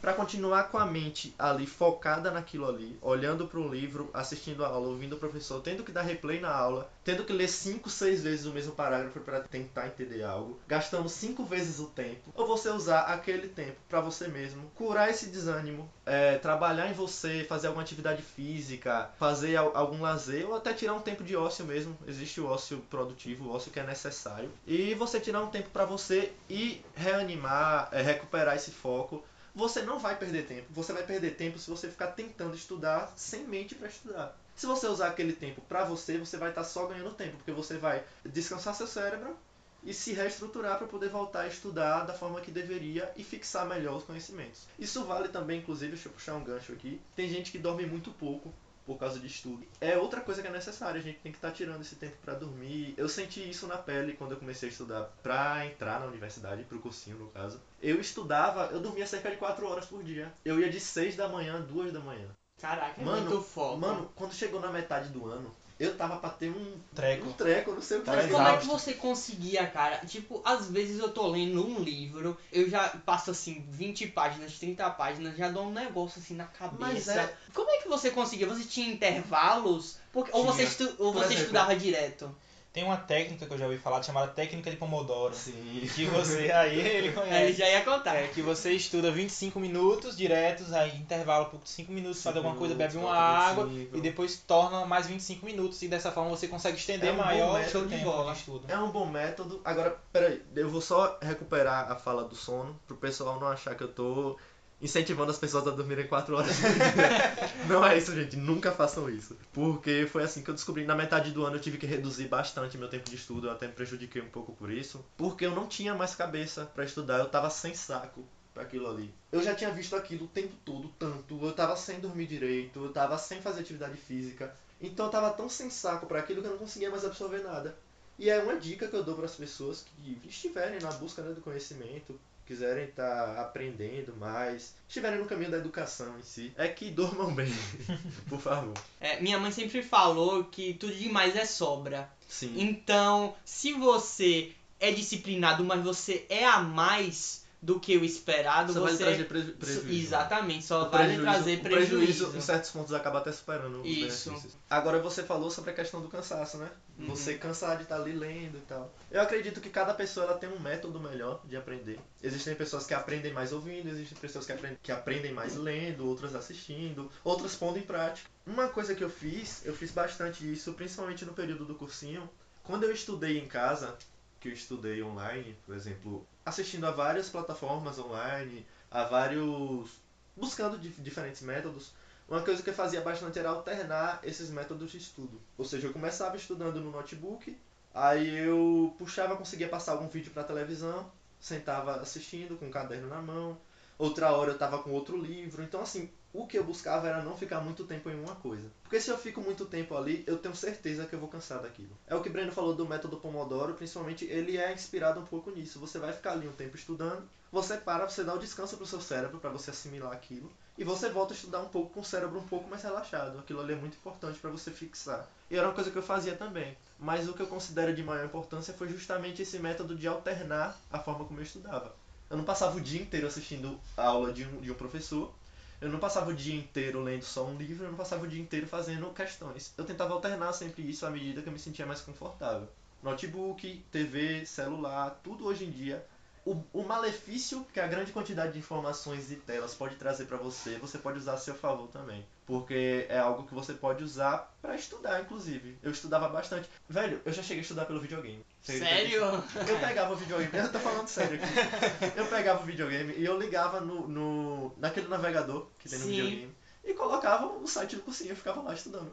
para 0.01 0.13
continuar 0.13 0.69
com 0.69 0.77
a 0.77 0.85
mente 0.85 1.33
ali 1.37 1.65
focada 1.65 2.31
naquilo 2.31 2.67
ali, 2.67 2.97
olhando 3.01 3.47
para 3.47 3.59
o 3.59 3.67
livro, 3.67 4.09
assistindo 4.13 4.63
a 4.63 4.67
aula, 4.67 4.87
ouvindo 4.87 5.15
o 5.15 5.19
professor, 5.19 5.61
tendo 5.61 5.83
que 5.83 5.91
dar 5.91 6.01
replay 6.01 6.39
na 6.39 6.51
aula, 6.51 6.89
tendo 7.03 7.23
que 7.23 7.33
ler 7.33 7.47
cinco, 7.47 7.89
seis 7.89 8.23
vezes 8.23 8.45
o 8.45 8.51
mesmo 8.51 8.73
parágrafo 8.73 9.19
para 9.19 9.41
tentar 9.41 9.87
entender 9.87 10.23
algo, 10.23 10.59
gastando 10.67 11.09
cinco 11.09 11.43
vezes 11.43 11.79
o 11.79 11.87
tempo, 11.87 12.31
ou 12.35 12.47
você 12.47 12.69
usar 12.69 13.01
aquele 13.01 13.47
tempo 13.47 13.77
para 13.89 14.01
você 14.01 14.27
mesmo 14.27 14.69
curar 14.75 15.09
esse 15.09 15.27
desânimo, 15.27 15.89
é, 16.05 16.37
trabalhar 16.37 16.89
em 16.89 16.93
você, 16.93 17.45
fazer 17.47 17.67
alguma 17.67 17.83
atividade 17.83 18.21
física, 18.21 19.09
fazer 19.17 19.55
algum 19.55 20.01
lazer 20.01 20.47
ou 20.47 20.55
até 20.55 20.73
tirar 20.73 20.93
um 20.93 21.01
tempo 21.01 21.23
de 21.23 21.35
ócio 21.35 21.65
mesmo. 21.65 21.97
Existe 22.07 22.39
o 22.39 22.47
ócio 22.47 22.79
produtivo, 22.89 23.45
o 23.45 23.51
ócio 23.51 23.71
que 23.71 23.79
é 23.79 23.83
necessário, 23.83 24.51
e 24.65 24.93
você 24.93 25.19
tirar 25.19 25.41
um 25.41 25.49
tempo 25.49 25.69
para 25.69 25.85
você 25.85 26.31
e 26.49 26.83
reanimar, 26.95 27.89
é, 27.91 28.01
recuperar 28.01 28.55
esse 28.55 28.71
foco 28.71 29.23
você 29.57 29.81
não 29.81 29.97
vai 29.97 30.15
perder 30.15 30.45
tempo. 30.45 30.67
Você 30.69 30.93
vai 30.93 31.01
perder 31.01 31.31
tempo 31.31 31.57
se 31.57 31.67
você 31.67 31.89
ficar 31.89 32.11
tentando 32.11 32.55
estudar 32.55 33.11
sem 33.17 33.43
mente 33.47 33.73
para 33.73 33.87
estudar. 33.87 34.37
Se 34.55 34.67
você 34.67 34.85
usar 34.85 35.07
aquele 35.07 35.33
tempo 35.33 35.61
para 35.61 35.83
você, 35.83 36.19
você 36.19 36.37
vai 36.37 36.49
estar 36.49 36.61
tá 36.61 36.67
só 36.67 36.85
ganhando 36.85 37.11
tempo, 37.15 37.37
porque 37.37 37.51
você 37.51 37.75
vai 37.75 38.03
descansar 38.23 38.75
seu 38.75 38.85
cérebro 38.85 39.35
e 39.83 39.95
se 39.95 40.13
reestruturar 40.13 40.77
para 40.77 40.85
poder 40.85 41.09
voltar 41.09 41.41
a 41.41 41.47
estudar 41.47 42.03
da 42.03 42.13
forma 42.13 42.39
que 42.39 42.51
deveria 42.51 43.11
e 43.15 43.23
fixar 43.23 43.67
melhor 43.67 43.97
os 43.97 44.03
conhecimentos. 44.03 44.67
Isso 44.77 45.03
vale 45.05 45.29
também, 45.29 45.59
inclusive, 45.59 45.93
deixa 45.93 46.07
eu 46.07 46.13
puxar 46.13 46.35
um 46.35 46.43
gancho 46.43 46.71
aqui. 46.71 47.01
Tem 47.15 47.27
gente 47.27 47.51
que 47.51 47.57
dorme 47.57 47.87
muito 47.87 48.11
pouco 48.11 48.53
por 48.87 48.97
causa 48.97 49.19
de 49.19 49.27
estudo. 49.27 49.67
É 49.81 49.97
outra 49.97 50.21
coisa 50.21 50.41
que 50.41 50.47
é 50.47 50.51
necessária, 50.51 50.99
a 50.99 51.03
gente 51.03 51.19
tem 51.19 51.31
que 51.31 51.37
estar 51.37 51.49
tá 51.49 51.53
tirando 51.53 51.81
esse 51.81 51.97
tempo 51.97 52.15
para 52.23 52.33
dormir. 52.33 52.93
Eu 52.97 53.09
senti 53.09 53.47
isso 53.47 53.67
na 53.67 53.77
pele 53.77 54.13
quando 54.13 54.31
eu 54.31 54.37
comecei 54.37 54.69
a 54.69 54.71
estudar 54.71 55.03
para 55.21 55.65
entrar 55.67 55.99
na 55.99 56.05
universidade, 56.05 56.63
pro 56.63 56.79
cursinho 56.79 57.17
no 57.17 57.27
caso. 57.27 57.59
Eu 57.81 57.99
estudava, 57.99 58.67
eu 58.71 58.79
dormia 58.79 59.05
cerca 59.05 59.29
de 59.29 59.35
4 59.35 59.67
horas 59.67 59.85
por 59.85 60.01
dia. 60.01 60.33
Eu 60.45 60.59
ia 60.59 60.69
de 60.69 60.79
6 60.79 61.17
da 61.17 61.27
manhã 61.27 61.57
a 61.57 61.59
2 61.59 61.91
da 61.91 61.99
manhã. 61.99 62.29
Caraca, 62.59 62.99
é 62.99 63.03
mano, 63.03 63.29
muito 63.29 63.43
foco. 63.43 63.77
Mano, 63.77 64.11
quando 64.15 64.33
chegou 64.33 64.59
na 64.59 64.71
metade 64.71 65.09
do 65.09 65.27
ano, 65.27 65.53
eu 65.79 65.95
tava 65.95 66.17
pra 66.17 66.29
ter 66.29 66.49
um 66.49 66.79
treco, 66.95 67.29
um 67.29 67.33
treco 67.33 67.71
não 67.71 67.81
sei 67.81 67.97
o 67.97 68.01
que. 68.01 68.09
Mas 68.09 68.31
como 68.31 68.47
é 68.47 68.57
que 68.57 68.65
você 68.65 68.93
conseguia, 68.93 69.67
cara? 69.67 69.97
Tipo, 70.05 70.41
às 70.43 70.69
vezes 70.69 70.99
eu 70.99 71.09
tô 71.09 71.27
lendo 71.27 71.65
um 71.65 71.79
livro, 71.79 72.37
eu 72.51 72.69
já 72.69 72.89
passo 73.05 73.31
assim 73.31 73.63
20 73.69 74.07
páginas, 74.07 74.57
30 74.57 74.89
páginas, 74.91 75.37
já 75.37 75.49
dou 75.49 75.67
um 75.67 75.71
negócio 75.71 76.19
assim 76.19 76.35
na 76.35 76.45
cabeça. 76.45 76.79
Mas 76.79 77.07
é... 77.07 77.33
Como 77.53 77.69
é 77.69 77.77
que 77.77 77.87
você 77.87 78.09
conseguia? 78.09 78.47
Você 78.47 78.63
tinha 78.63 78.87
intervalos? 78.87 79.97
Porque, 80.11 80.31
tinha. 80.31 80.43
Ou 80.43 80.51
você, 80.51 80.63
estu... 80.63 80.95
ou 80.97 81.13
você 81.13 81.25
exemplo, 81.25 81.41
estudava 81.41 81.75
direto? 81.75 82.35
Tem 82.77 82.83
uma 82.83 82.95
técnica 82.97 83.47
que 83.47 83.51
eu 83.51 83.57
já 83.57 83.65
ouvi 83.65 83.79
falar 83.79 84.03
chamada 84.03 84.27
técnica 84.27 84.69
de 84.69 84.77
Pomodoro. 84.77 85.33
Sim. 85.33 85.89
Que 85.95 86.05
você 86.05 86.51
aí 86.51 86.79
ele 86.79 87.09
conhece. 87.11 87.43
Ele 87.43 87.53
já 87.53 87.67
ia 87.67 87.81
contar. 87.81 88.15
É 88.17 88.27
que 88.27 88.39
você 88.39 88.71
estuda 88.71 89.11
25 89.11 89.59
minutos 89.59 90.15
diretos, 90.15 90.71
aí 90.71 90.95
intervalo 90.95 91.47
por 91.47 91.59
5 91.65 91.91
minutos, 91.91 92.21
faz 92.21 92.37
alguma 92.37 92.53
coisa, 92.53 92.75
bebe 92.75 92.95
uma 92.95 93.17
água 93.17 93.65
25. 93.65 93.97
e 93.97 94.01
depois 94.01 94.37
torna 94.45 94.85
mais 94.85 95.07
25 95.07 95.43
minutos. 95.43 95.81
E 95.81 95.87
dessa 95.87 96.11
forma 96.11 96.29
você 96.29 96.47
consegue 96.47 96.77
estender 96.77 97.09
é 97.09 97.13
um 97.13 97.17
maior 97.17 97.67
show 97.67 97.83
de 97.83 97.97
bola. 97.97 98.33
De 98.33 98.37
estudo. 98.37 98.71
É 98.71 98.77
um 98.77 98.91
bom 98.91 99.07
método. 99.07 99.59
Agora, 99.65 99.97
peraí, 100.13 100.39
eu 100.55 100.69
vou 100.69 100.79
só 100.79 101.17
recuperar 101.19 101.91
a 101.91 101.95
fala 101.95 102.25
do 102.25 102.35
sono 102.35 102.79
pro 102.85 102.95
pessoal 102.95 103.39
não 103.39 103.47
achar 103.47 103.73
que 103.73 103.83
eu 103.83 103.91
tô 103.91 104.37
incentivando 104.81 105.31
as 105.31 105.37
pessoas 105.37 105.67
a 105.67 105.71
dormirem 105.71 106.07
4 106.07 106.35
horas 106.35 106.55
por 106.59 106.69
dia. 106.69 107.65
Não 107.67 107.85
é 107.85 107.97
isso, 107.97 108.13
gente. 108.13 108.35
Nunca 108.35 108.71
façam 108.71 109.09
isso. 109.09 109.37
Porque 109.51 110.07
foi 110.11 110.23
assim 110.23 110.41
que 110.41 110.49
eu 110.49 110.53
descobri. 110.53 110.85
Na 110.85 110.95
metade 110.95 111.31
do 111.31 111.45
ano 111.45 111.55
eu 111.55 111.61
tive 111.61 111.77
que 111.77 111.85
reduzir 111.85 112.27
bastante 112.27 112.77
meu 112.77 112.87
tempo 112.87 113.09
de 113.09 113.15
estudo. 113.15 113.47
Eu 113.47 113.51
até 113.51 113.67
me 113.67 113.73
prejudiquei 113.73 114.21
um 114.21 114.29
pouco 114.29 114.53
por 114.53 114.71
isso. 114.71 115.03
Porque 115.17 115.45
eu 115.45 115.51
não 115.51 115.67
tinha 115.67 115.93
mais 115.95 116.15
cabeça 116.15 116.65
para 116.65 116.85
estudar. 116.85 117.19
Eu 117.19 117.29
tava 117.29 117.49
sem 117.49 117.73
saco 117.73 118.23
para 118.53 118.63
aquilo 118.63 118.89
ali. 118.89 119.13
Eu 119.31 119.41
já 119.41 119.55
tinha 119.55 119.71
visto 119.71 119.95
aquilo 119.95 120.25
o 120.25 120.29
tempo 120.29 120.53
todo, 120.63 120.89
tanto. 120.99 121.43
Eu 121.43 121.53
tava 121.53 121.75
sem 121.75 121.99
dormir 121.99 122.27
direito. 122.27 122.85
Eu 122.85 122.91
tava 122.91 123.17
sem 123.17 123.41
fazer 123.41 123.61
atividade 123.61 123.97
física. 123.97 124.55
Então 124.79 125.07
eu 125.07 125.11
tava 125.11 125.31
tão 125.31 125.49
sem 125.49 125.69
saco 125.69 126.05
para 126.05 126.19
aquilo 126.19 126.41
que 126.41 126.47
eu 126.47 126.51
não 126.51 126.59
conseguia 126.59 126.91
mais 126.91 127.03
absorver 127.03 127.41
nada. 127.41 127.75
E 128.19 128.29
é 128.29 128.39
uma 128.39 128.55
dica 128.55 128.87
que 128.87 128.95
eu 128.95 129.03
dou 129.03 129.15
para 129.15 129.25
as 129.25 129.35
pessoas 129.35 129.83
que 129.83 130.19
estiverem 130.27 130.79
na 130.79 130.91
busca 130.91 131.21
né, 131.21 131.33
do 131.33 131.41
conhecimento, 131.41 132.19
quiserem 132.47 132.85
estar 132.85 133.35
tá 133.35 133.41
aprendendo 133.41 134.15
mais, 134.15 134.73
estiverem 134.87 135.19
no 135.19 135.25
caminho 135.25 135.51
da 135.51 135.57
educação 135.57 136.17
em 136.17 136.23
si, 136.23 136.53
é 136.55 136.67
que 136.69 136.89
dormam 136.89 137.35
bem, 137.35 137.53
por 138.29 138.39
favor. 138.39 138.73
É, 139.01 139.19
minha 139.19 139.37
mãe 139.37 139.51
sempre 139.51 139.83
falou 139.83 140.45
que 140.45 140.73
tudo 140.75 140.95
demais 140.95 141.35
é 141.35 141.45
sobra. 141.45 142.09
Sim. 142.27 142.53
Então, 142.57 143.35
se 143.43 143.73
você 143.73 144.53
é 144.79 144.91
disciplinado, 144.91 145.63
mas 145.63 145.83
você 145.83 146.25
é 146.29 146.45
a 146.45 146.59
mais 146.59 147.45
do 147.61 147.79
que 147.79 147.97
o 147.97 148.05
esperado, 148.05 148.71
só 148.71 148.81
você... 148.81 149.03
vai 149.03 149.13
trazer 149.13 149.23
preju 149.25 149.53
prejuízo. 149.53 150.07
Exatamente, 150.07 150.63
só 150.63 150.83
o 150.83 150.89
vai 150.89 151.19
trazer 151.19 151.59
prejuízo. 151.61 151.97
Prejuízo, 151.97 152.37
em 152.37 152.41
certos 152.41 152.69
pontos, 152.69 152.93
acaba 152.93 153.19
até 153.19 153.31
superando 153.31 153.81
os 153.81 153.87
Isso. 153.87 154.29
benefícios. 154.29 154.57
Agora, 154.69 154.99
você 155.01 155.23
falou 155.23 155.49
sobre 155.49 155.71
a 155.71 155.73
questão 155.73 156.01
do 156.01 156.07
cansaço, 156.07 156.57
né? 156.57 156.69
Uhum. 156.99 157.07
Você 157.07 157.35
cansar 157.35 157.77
de 157.77 157.83
estar 157.83 157.95
ali 157.95 158.11
lendo 158.11 158.57
e 158.57 158.61
tal. 158.61 158.93
Eu 159.09 159.21
acredito 159.21 159.59
que 159.59 159.69
cada 159.69 159.93
pessoa 159.93 160.27
ela 160.27 160.37
tem 160.37 160.49
um 160.49 160.59
método 160.59 160.99
melhor 160.99 161.41
de 161.45 161.57
aprender. 161.57 161.99
Existem 162.21 162.53
pessoas 162.55 162.85
que 162.85 162.93
aprendem 162.93 163.33
mais 163.33 163.51
ouvindo, 163.51 163.89
existem 163.89 164.17
pessoas 164.17 164.45
que 164.45 164.51
aprendem, 164.51 164.77
que 164.81 164.91
aprendem 164.91 165.33
mais 165.33 165.55
lendo, 165.55 166.07
outras 166.07 166.35
assistindo, 166.35 167.11
outras 167.23 167.55
pondo 167.55 167.79
em 167.79 167.83
prática. 167.83 168.29
Uma 168.45 168.67
coisa 168.67 168.93
que 168.93 169.03
eu 169.03 169.09
fiz, 169.09 169.65
eu 169.65 169.73
fiz 169.73 169.91
bastante 169.91 170.51
isso, 170.51 170.73
principalmente 170.73 171.25
no 171.25 171.33
período 171.33 171.65
do 171.65 171.75
cursinho. 171.75 172.29
Quando 172.63 172.83
eu 172.83 172.91
estudei 172.91 173.39
em 173.39 173.47
casa, 173.47 173.97
que 174.39 174.49
eu 174.49 174.53
estudei 174.53 175.01
online, 175.03 175.57
por 175.65 175.75
exemplo, 175.75 176.27
assistindo 176.45 176.85
a 176.85 176.91
várias 176.91 177.29
plataformas 177.29 177.99
online, 177.99 178.65
a 178.89 179.03
vários. 179.03 179.99
buscando 180.35 180.77
diferentes 180.79 181.41
métodos. 181.41 181.93
Uma 182.27 182.41
coisa 182.41 182.61
que 182.61 182.69
eu 182.69 182.73
fazia 182.73 183.01
bastante 183.01 183.39
era 183.39 183.49
alternar 183.49 184.19
esses 184.23 184.49
métodos 184.49 184.91
de 184.91 184.97
estudo. 184.97 185.41
Ou 185.57 185.63
seja, 185.63 185.87
eu 185.87 185.93
começava 185.93 186.35
estudando 186.35 186.81
no 186.81 186.91
notebook, 186.91 187.57
Aí 187.97 188.37
eu 188.37 188.93
puxava, 188.95 189.35
conseguia 189.35 189.67
passar 189.67 189.93
algum 189.93 190.07
vídeo 190.07 190.31
pra 190.31 190.43
televisão, 190.43 191.11
sentava 191.39 191.95
assistindo 191.95 192.55
com 192.55 192.67
um 192.67 192.71
caderno 192.71 193.07
na 193.07 193.19
mão. 193.19 193.57
Outra 193.97 194.31
hora 194.31 194.51
eu 194.51 194.57
tava 194.57 194.83
com 194.83 194.91
outro 194.91 195.17
livro. 195.19 195.63
Então, 195.63 195.81
assim, 195.81 196.07
o 196.37 196.45
que 196.45 196.57
eu 196.57 196.63
buscava 196.63 197.07
era 197.07 197.23
não 197.23 197.35
ficar 197.35 197.61
muito 197.61 197.83
tempo 197.83 198.11
em 198.11 198.19
uma 198.19 198.35
coisa. 198.35 198.69
Porque 198.83 199.01
se 199.01 199.09
eu 199.09 199.17
fico 199.17 199.41
muito 199.41 199.65
tempo 199.65 199.97
ali, 199.97 200.23
eu 200.27 200.37
tenho 200.37 200.55
certeza 200.55 201.05
que 201.05 201.13
eu 201.13 201.19
vou 201.19 201.27
cansar 201.27 201.63
daquilo. 201.63 201.97
É 202.05 202.13
o 202.13 202.21
que 202.21 202.29
Breno 202.29 202.51
falou 202.51 202.75
do 202.75 202.87
método 202.87 203.17
Pomodoro, 203.17 203.73
principalmente 203.73 204.23
ele 204.25 204.55
é 204.55 204.71
inspirado 204.71 205.19
um 205.19 205.25
pouco 205.25 205.49
nisso. 205.49 205.79
Você 205.79 205.97
vai 205.97 206.13
ficar 206.13 206.33
ali 206.33 206.47
um 206.47 206.51
tempo 206.51 206.75
estudando, 206.75 207.27
você 207.51 207.75
para, 207.77 208.07
você 208.07 208.23
dá 208.23 208.35
o 208.35 208.37
descanso 208.37 208.77
pro 208.77 208.85
seu 208.85 209.01
cérebro 209.01 209.39
para 209.39 209.49
você 209.49 209.71
assimilar 209.71 210.11
aquilo, 210.11 210.51
e 210.77 210.83
você 210.83 211.09
volta 211.09 211.33
a 211.33 211.35
estudar 211.35 211.59
um 211.59 211.69
pouco 211.69 211.95
com 211.95 212.01
o 212.01 212.05
cérebro 212.05 212.37
um 212.37 212.47
pouco 212.47 212.69
mais 212.69 212.83
relaxado. 212.83 213.39
Aquilo 213.39 213.61
ali 213.61 213.73
é 213.73 213.75
muito 213.75 213.97
importante 213.97 214.37
para 214.37 214.51
você 214.51 214.69
fixar. 214.69 215.27
E 215.49 215.57
era 215.57 215.67
uma 215.67 215.73
coisa 215.73 215.89
que 215.89 215.97
eu 215.97 216.03
fazia 216.03 216.35
também. 216.35 216.77
Mas 216.99 217.27
o 217.27 217.33
que 217.33 217.41
eu 217.41 217.47
considero 217.47 217.95
de 217.95 218.03
maior 218.03 218.25
importância 218.25 218.75
foi 218.75 218.87
justamente 218.89 219.41
esse 219.41 219.57
método 219.57 219.95
de 219.95 220.07
alternar 220.07 220.79
a 220.91 220.99
forma 220.99 221.25
como 221.25 221.39
eu 221.39 221.43
estudava. 221.43 221.95
Eu 222.29 222.37
não 222.37 222.43
passava 222.43 222.77
o 222.77 222.81
dia 222.81 223.01
inteiro 223.01 223.25
assistindo 223.25 223.79
a 223.95 224.05
aula 224.05 224.31
de 224.31 224.45
um, 224.45 224.61
de 224.61 224.71
um 224.71 224.75
professor, 224.75 225.33
eu 225.79 225.89
não 225.89 225.99
passava 225.99 226.31
o 226.31 226.33
dia 226.33 226.55
inteiro 226.55 227.01
lendo 227.01 227.23
só 227.23 227.45
um 227.45 227.57
livro, 227.57 227.85
eu 227.85 227.91
não 227.91 227.97
passava 227.97 228.23
o 228.23 228.27
dia 228.27 228.41
inteiro 228.41 228.67
fazendo 228.67 229.13
questões. 229.13 229.73
Eu 229.77 229.85
tentava 229.85 230.13
alternar 230.13 230.53
sempre 230.53 230.87
isso 230.89 231.05
à 231.05 231.09
medida 231.09 231.41
que 231.41 231.49
eu 231.49 231.53
me 231.53 231.59
sentia 231.59 231.85
mais 231.85 232.01
confortável. 232.01 232.67
Notebook, 233.03 233.85
TV, 233.91 234.45
celular, 234.45 235.19
tudo 235.23 235.45
hoje 235.45 235.65
em 235.65 235.69
dia 235.69 236.05
o, 236.47 236.63
o 236.71 236.83
malefício 236.83 237.65
que 237.73 237.79
a 237.79 237.87
grande 237.87 238.13
quantidade 238.13 238.53
de 238.53 238.59
informações 238.59 239.29
e 239.29 239.35
telas 239.35 239.75
pode 239.75 239.97
trazer 239.97 240.25
para 240.25 240.37
você, 240.37 240.77
você 240.77 240.97
pode 240.97 241.19
usar 241.19 241.33
a 241.33 241.37
seu 241.37 241.53
favor 241.53 241.89
também. 241.89 242.25
Porque 242.45 243.05
é 243.09 243.19
algo 243.19 243.43
que 243.43 243.53
você 243.53 243.73
pode 243.73 244.01
usar 244.01 244.55
para 244.61 244.73
estudar, 244.73 245.21
inclusive. 245.21 245.77
Eu 245.83 245.91
estudava 245.91 246.29
bastante. 246.29 246.69
Velho, 246.87 247.21
eu 247.25 247.33
já 247.33 247.43
cheguei 247.43 247.59
a 247.59 247.61
estudar 247.63 247.85
pelo 247.85 247.99
videogame. 247.99 248.45
Sério? 248.61 249.23
Eu 249.67 249.79
pegava 249.79 250.13
o 250.13 250.15
videogame, 250.15 250.57
eu 250.57 250.71
tô 250.71 250.79
falando 250.79 251.07
sério 251.07 251.39
aqui. 251.41 252.17
Eu 252.17 252.25
pegava 252.25 252.61
o 252.61 252.65
videogame 252.65 253.13
e 253.13 253.23
eu 253.23 253.39
ligava 253.39 253.79
no, 253.79 254.07
no 254.07 254.73
naquele 254.77 255.07
navegador 255.07 255.67
que 255.79 255.87
tem 255.87 255.99
no 255.99 256.05
Sim. 256.05 256.11
videogame 256.11 256.55
e 256.83 256.93
colocava 256.93 257.47
o 257.47 257.67
site 257.67 257.95
do 257.95 258.01
cursinho 258.01 258.33
e 258.33 258.35
ficava 258.35 258.61
lá 258.61 258.73
estudando. 258.73 259.11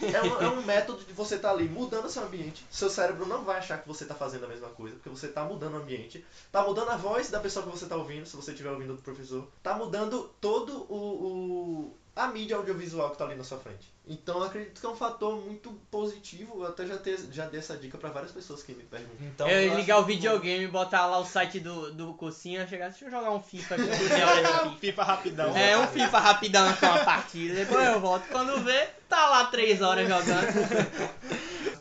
É 0.00 0.22
um, 0.22 0.42
é 0.42 0.48
um 0.48 0.62
método 0.62 1.04
de 1.04 1.12
você 1.12 1.36
estar 1.36 1.50
ali 1.50 1.68
mudando 1.68 2.08
seu 2.08 2.24
ambiente. 2.24 2.66
Seu 2.70 2.88
cérebro 2.88 3.26
não 3.26 3.44
vai 3.44 3.58
achar 3.58 3.80
que 3.80 3.86
você 3.86 4.04
está 4.04 4.14
fazendo 4.14 4.44
a 4.44 4.48
mesma 4.48 4.68
coisa, 4.70 4.96
porque 4.96 5.10
você 5.10 5.26
está 5.26 5.44
mudando 5.44 5.74
o 5.74 5.76
ambiente. 5.76 6.24
Tá 6.50 6.62
mudando 6.62 6.90
a 6.90 6.96
voz 6.96 7.30
da 7.30 7.38
pessoa 7.38 7.64
que 7.64 7.70
você 7.70 7.84
está 7.84 7.96
ouvindo, 7.96 8.26
se 8.26 8.34
você 8.34 8.52
estiver 8.52 8.70
ouvindo 8.70 8.94
do 8.94 9.02
professor. 9.02 9.46
Tá 9.62 9.74
mudando 9.74 10.34
todo 10.40 10.86
o, 10.88 10.96
o 10.96 11.96
a 12.16 12.28
mídia 12.28 12.56
audiovisual 12.56 13.08
que 13.08 13.14
está 13.14 13.24
ali 13.24 13.34
na 13.34 13.42
sua 13.44 13.58
frente. 13.58 13.92
Então 14.06 14.38
eu 14.38 14.44
acredito 14.44 14.78
que 14.80 14.86
é 14.86 14.88
um 14.88 14.94
fator 14.96 15.34
muito 15.40 15.70
positivo. 15.90 16.62
Eu 16.62 16.66
até 16.68 16.86
já, 16.86 16.98
te, 16.98 17.16
já 17.32 17.46
dei 17.46 17.58
essa 17.58 17.76
dica 17.76 17.96
para 17.98 18.10
várias 18.10 18.30
pessoas 18.32 18.62
que 18.62 18.72
me 18.74 18.84
perguntam. 18.84 19.16
Então, 19.26 19.48
eu 19.48 19.74
ligar 19.76 19.98
o 19.98 20.04
que- 20.04 20.12
videogame, 20.12 20.66
botar 20.68 21.06
lá 21.06 21.18
o 21.18 21.24
site 21.24 21.58
do, 21.58 21.92
do 21.92 22.14
cursinho, 22.14 22.68
chegar, 22.68 22.90
deixa 22.90 23.06
eu 23.06 23.10
jogar 23.10 23.30
um 23.30 23.40
FIFA 23.42 23.74
aqui, 23.76 23.84
de 24.70 24.76
FIFA. 24.78 25.02
Rapidão. 25.04 25.56
É, 25.56 25.76
um 25.78 25.86
FIFA 25.88 26.18
rapidão 26.18 26.68
aqui, 26.68 26.84
uma 26.84 27.04
partida, 27.04 27.54
depois 27.54 27.86
eu 27.86 27.98
volto. 28.00 28.28
Quando 28.28 28.62
vê, 28.62 28.86
tá 29.08 29.28
lá 29.30 29.46
três 29.46 29.80
horas 29.82 30.06
jogando. 30.06 30.54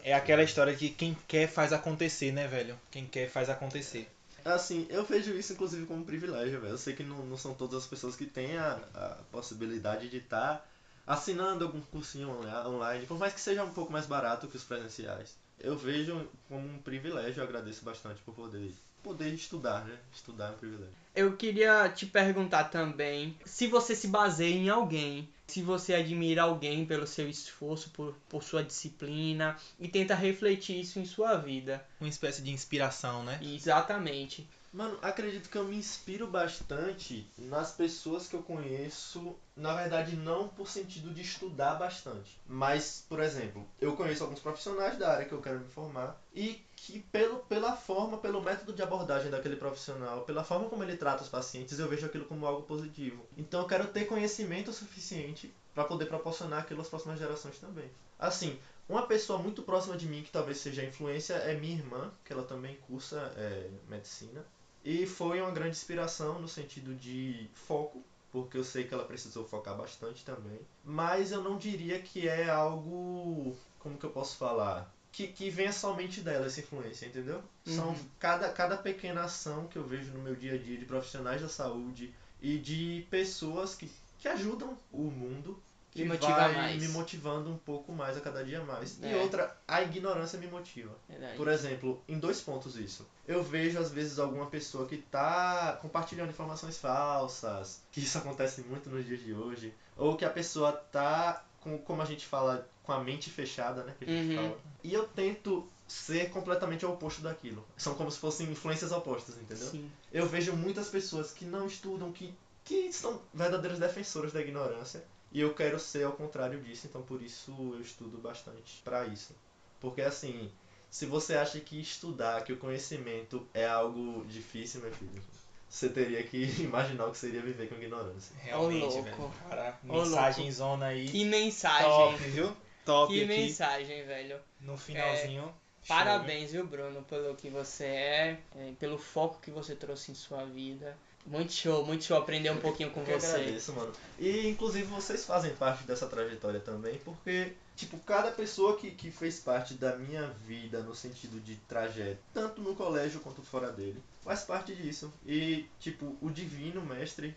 É 0.03 0.13
aquela 0.13 0.43
história 0.43 0.73
que 0.75 0.89
quem 0.89 1.17
quer 1.27 1.47
faz 1.47 1.71
acontecer, 1.71 2.31
né, 2.31 2.47
velho? 2.47 2.77
Quem 2.91 3.05
quer 3.05 3.29
faz 3.29 3.49
acontecer. 3.49 4.09
Assim, 4.45 4.85
eu 4.89 5.03
vejo 5.05 5.33
isso 5.33 5.53
inclusive 5.53 5.85
como 5.85 6.01
um 6.01 6.05
privilégio, 6.05 6.59
velho. 6.59 6.73
Eu 6.73 6.77
sei 6.77 6.93
que 6.93 7.03
não, 7.03 7.25
não 7.25 7.37
são 7.37 7.53
todas 7.53 7.83
as 7.83 7.87
pessoas 7.87 8.15
que 8.15 8.25
têm 8.25 8.57
a, 8.57 8.73
a 8.93 9.09
possibilidade 9.31 10.09
de 10.09 10.17
estar 10.17 10.67
assinando 11.05 11.65
algum 11.65 11.81
cursinho 11.81 12.29
online, 12.65 13.05
por 13.05 13.17
mais 13.17 13.33
que 13.33 13.41
seja 13.41 13.63
um 13.63 13.73
pouco 13.73 13.91
mais 13.91 14.05
barato 14.05 14.47
que 14.47 14.55
os 14.55 14.63
presenciais. 14.63 15.37
Eu 15.59 15.77
vejo 15.77 16.29
como 16.47 16.67
um 16.67 16.79
privilégio, 16.79 17.41
eu 17.41 17.45
agradeço 17.45 17.85
bastante 17.85 18.21
por 18.21 18.33
poder, 18.33 18.73
poder 19.01 19.33
estudar, 19.33 19.85
né? 19.85 19.97
Estudar 20.11 20.49
é 20.49 20.51
um 20.51 20.57
privilégio. 20.57 21.02
Eu 21.15 21.37
queria 21.37 21.87
te 21.89 22.07
perguntar 22.07 22.65
também 22.65 23.37
se 23.45 23.67
você 23.67 23.95
se 23.95 24.07
baseia 24.07 24.55
em 24.55 24.69
alguém, 24.69 25.29
se 25.45 25.61
você 25.61 25.93
admira 25.93 26.41
alguém 26.41 26.85
pelo 26.85 27.05
seu 27.05 27.29
esforço, 27.29 27.91
por, 27.91 28.15
por 28.27 28.43
sua 28.43 28.63
disciplina 28.63 29.55
e 29.79 29.87
tenta 29.87 30.15
refletir 30.15 30.79
isso 30.79 30.99
em 30.99 31.05
sua 31.05 31.35
vida. 31.35 31.85
Uma 31.99 32.09
espécie 32.09 32.41
de 32.41 32.49
inspiração, 32.49 33.23
né? 33.23 33.39
Exatamente. 33.43 34.47
Mano, 34.73 34.97
acredito 35.03 35.49
que 35.49 35.57
eu 35.57 35.65
me 35.65 35.75
inspiro 35.75 36.25
bastante 36.25 37.31
nas 37.37 37.71
pessoas 37.71 38.27
que 38.27 38.35
eu 38.35 38.41
conheço, 38.41 39.35
na 39.55 39.75
verdade 39.75 40.15
não 40.15 40.47
por 40.49 40.67
sentido 40.67 41.13
de 41.13 41.21
estudar 41.21 41.75
bastante, 41.75 42.41
mas, 42.47 43.05
por 43.07 43.19
exemplo, 43.19 43.67
eu 43.79 43.95
conheço 43.95 44.23
alguns 44.23 44.39
profissionais 44.39 44.97
da 44.97 45.11
área 45.11 45.25
que 45.25 45.31
eu 45.31 45.41
quero 45.43 45.59
me 45.59 45.69
formar 45.69 46.19
e 46.33 46.59
que 46.75 46.99
pelo, 46.99 47.37
pela 47.41 47.75
forma, 47.75 48.17
pelo 48.17 48.41
método 48.41 48.73
de 48.73 48.81
abordagem 48.81 49.29
daquele 49.29 49.57
profissional, 49.57 50.23
pela 50.25 50.43
forma 50.43 50.67
como 50.67 50.83
ele 50.83 50.97
trata 50.97 51.21
os 51.21 51.29
pacientes, 51.29 51.77
eu 51.77 51.87
vejo 51.87 52.07
aquilo 52.07 52.25
como 52.25 52.47
algo 52.47 52.63
positivo. 52.63 53.27
Então 53.37 53.61
eu 53.61 53.67
quero 53.67 53.85
ter 53.89 54.05
conhecimento 54.05 54.73
suficiente 54.73 55.53
para 55.75 55.83
poder 55.83 56.07
proporcionar 56.07 56.61
aquilo 56.61 56.81
às 56.81 56.89
próximas 56.89 57.19
gerações 57.19 57.59
também. 57.59 57.91
Assim, 58.17 58.57
uma 58.89 59.05
pessoa 59.05 59.37
muito 59.37 59.61
próxima 59.61 59.95
de 59.95 60.07
mim, 60.07 60.23
que 60.23 60.31
talvez 60.31 60.57
seja 60.57 60.83
influência, 60.83 61.35
é 61.35 61.53
minha 61.53 61.75
irmã, 61.75 62.11
que 62.25 62.33
ela 62.33 62.43
também 62.43 62.75
cursa 62.87 63.31
é, 63.37 63.69
medicina. 63.87 64.43
E 64.83 65.05
foi 65.07 65.41
uma 65.41 65.51
grande 65.51 65.77
inspiração 65.77 66.39
no 66.39 66.47
sentido 66.47 66.93
de 66.95 67.49
foco, 67.53 68.03
porque 68.31 68.57
eu 68.57 68.63
sei 68.63 68.83
que 68.87 68.93
ela 68.93 69.05
precisou 69.05 69.47
focar 69.47 69.75
bastante 69.75 70.23
também. 70.25 70.59
Mas 70.83 71.31
eu 71.31 71.41
não 71.43 71.57
diria 71.57 72.01
que 72.01 72.27
é 72.27 72.49
algo. 72.49 73.55
Como 73.79 73.97
que 73.97 74.05
eu 74.05 74.09
posso 74.11 74.37
falar? 74.37 74.93
Que, 75.11 75.27
que 75.27 75.49
venha 75.49 75.71
somente 75.71 76.21
dela 76.21 76.45
essa 76.47 76.59
influência, 76.59 77.05
entendeu? 77.05 77.41
São 77.63 77.89
Uhum. 77.89 78.09
cada, 78.19 78.49
cada 78.51 78.77
pequena 78.77 79.23
ação 79.23 79.67
que 79.67 79.77
eu 79.77 79.85
vejo 79.85 80.11
no 80.11 80.19
meu 80.19 80.35
dia 80.35 80.55
a 80.55 80.57
dia 80.57 80.77
de 80.77 80.85
profissionais 80.85 81.41
da 81.41 81.47
saúde 81.49 82.13
e 82.41 82.57
de 82.57 83.05
pessoas 83.09 83.75
que, 83.75 83.89
que 84.17 84.27
ajudam 84.27 84.77
o 84.91 85.03
mundo 85.03 85.61
que 85.93 86.01
Me 86.03 86.09
motiva 86.09 86.33
vai 86.33 86.53
mais. 86.55 86.81
me 86.81 86.87
motivando 86.89 87.51
um 87.51 87.57
pouco 87.57 87.91
mais 87.93 88.17
a 88.17 88.21
cada 88.21 88.43
dia 88.43 88.61
mais. 88.63 88.97
E 89.01 89.05
É. 89.07 89.17
outra, 89.17 89.55
a 89.67 89.81
ignorância 89.83 90.39
me 90.39 90.47
motiva. 90.47 90.95
Verdade. 91.07 91.37
Por 91.37 91.47
exemplo, 91.47 92.01
em 92.07 92.17
dois 92.17 92.41
pontos 92.41 92.75
isso. 92.77 93.07
Eu 93.27 93.43
vejo 93.43 93.79
às 93.79 93.91
vezes 93.91 94.17
alguma 94.17 94.47
pessoa 94.47 94.87
que 94.87 94.97
tá 94.97 95.77
compartilhando 95.81 96.29
informações 96.31 96.77
falsas, 96.77 97.79
que 97.91 98.01
isso 98.01 98.17
acontece 98.17 98.61
muito 98.61 98.89
nos 98.89 99.05
dias 99.05 99.21
de 99.21 99.33
hoje, 99.33 99.73
ou 99.95 100.15
que 100.17 100.25
a 100.25 100.29
pessoa 100.29 100.71
tá 100.71 101.43
com, 101.59 101.77
como 101.77 102.01
a 102.01 102.05
gente 102.05 102.25
fala, 102.25 102.67
com 102.81 102.91
a 102.91 102.99
mente 102.99 103.29
fechada, 103.29 103.83
né, 103.83 103.93
que 103.97 104.03
a 104.03 104.07
gente 104.07 104.35
Uhum. 104.35 104.43
fala. 104.43 104.57
E 104.83 104.93
eu 104.93 105.05
tento 105.07 105.65
ser 105.87 106.29
completamente 106.31 106.85
o 106.85 106.89
oposto 106.89 107.21
daquilo. 107.21 107.63
São 107.77 107.93
como 107.93 108.09
se 108.11 108.17
fossem 108.17 108.49
influências 108.51 108.91
opostas, 108.91 109.35
entendeu? 109.37 109.67
Sim. 109.67 109.91
Eu 110.11 110.25
vejo 110.25 110.53
muitas 110.53 110.89
pessoas 110.89 111.31
que 111.31 111.45
não 111.45 111.67
estudam, 111.67 112.11
que, 112.11 112.33
que 112.65 112.91
são 112.91 113.21
verdadeiros 113.33 113.77
defensores 113.79 114.33
da 114.33 114.41
ignorância. 114.41 115.03
E 115.33 115.41
eu 115.41 115.53
quero 115.55 115.79
ser 115.79 116.05
ao 116.05 116.11
contrário 116.11 116.61
disso, 116.61 116.85
então 116.85 117.01
por 117.01 117.21
isso 117.21 117.51
eu 117.73 117.81
estudo 117.81 118.19
bastante 118.19 118.79
pra 118.83 119.05
isso. 119.07 119.35
Porque 119.79 120.01
assim, 120.01 120.51
se 120.91 121.07
você 121.07 121.35
acha 121.35 121.59
que 121.59 121.81
estudar, 121.81 122.43
que 122.43 122.53
o 122.53 122.57
conhecimento 122.57 123.47
é 123.51 123.65
algo 123.65 124.23
difícil, 124.25 124.81
meu 124.81 124.91
filho, 124.91 125.23
você 125.67 125.89
teria 125.89 126.21
que 126.23 126.37
imaginar 126.61 127.07
o 127.07 127.11
que 127.11 127.17
seria 127.17 127.41
viver 127.41 127.67
com 127.67 127.73
ignorância. 127.75 128.35
Realmente, 128.37 128.83
louco. 128.83 129.03
velho. 129.03 129.33
Cara, 129.49 129.79
mensagem 129.83 130.51
zona 130.51 130.85
aí. 130.85 131.07
Que 131.07 131.25
mensagem. 131.25 131.89
top, 131.89 132.17
viu? 132.25 132.57
Top 132.85 133.11
que 133.11 133.23
aqui. 133.23 133.27
mensagem, 133.27 134.05
velho. 134.05 134.39
No 134.61 134.77
finalzinho. 134.77 135.41
Show, 135.41 135.53
Parabéns, 135.87 136.51
viu, 136.51 136.67
Bruno, 136.67 137.01
pelo 137.03 137.35
que 137.35 137.49
você 137.49 137.85
é, 137.85 138.39
é, 138.55 138.73
pelo 138.79 138.99
foco 138.99 139.41
que 139.41 139.49
você 139.49 139.75
trouxe 139.75 140.11
em 140.11 140.15
sua 140.15 140.45
vida. 140.45 140.95
Muito 141.25 141.53
show, 141.53 141.85
muito 141.85 142.03
show 142.03 142.17
aprender 142.17 142.49
um 142.49 142.57
pouquinho 142.57 142.91
com 142.91 142.99
Eu 143.01 143.05
que 143.05 143.19
você. 143.19 143.27
agradeço, 143.27 143.73
mano. 143.73 143.91
E 144.19 144.47
inclusive 144.47 144.85
vocês 144.85 145.23
fazem 145.25 145.55
parte 145.55 145.83
dessa 145.85 146.05
trajetória 146.07 146.59
também, 146.59 146.99
porque, 146.99 147.53
tipo, 147.75 147.97
cada 147.99 148.31
pessoa 148.31 148.77
que, 148.77 148.91
que 148.91 149.09
fez 149.09 149.39
parte 149.39 149.73
da 149.75 149.95
minha 149.95 150.27
vida 150.45 150.81
no 150.81 150.93
sentido 150.93 151.39
de 151.39 151.55
trajeto, 151.67 152.19
tanto 152.33 152.61
no 152.61 152.75
colégio 152.75 153.21
quanto 153.21 153.41
fora 153.41 153.71
dele, 153.71 154.03
faz 154.21 154.43
parte 154.43 154.75
disso. 154.75 155.13
E, 155.25 155.65
tipo, 155.79 156.17
o 156.21 156.29
divino 156.29 156.81
mestre 156.81 157.35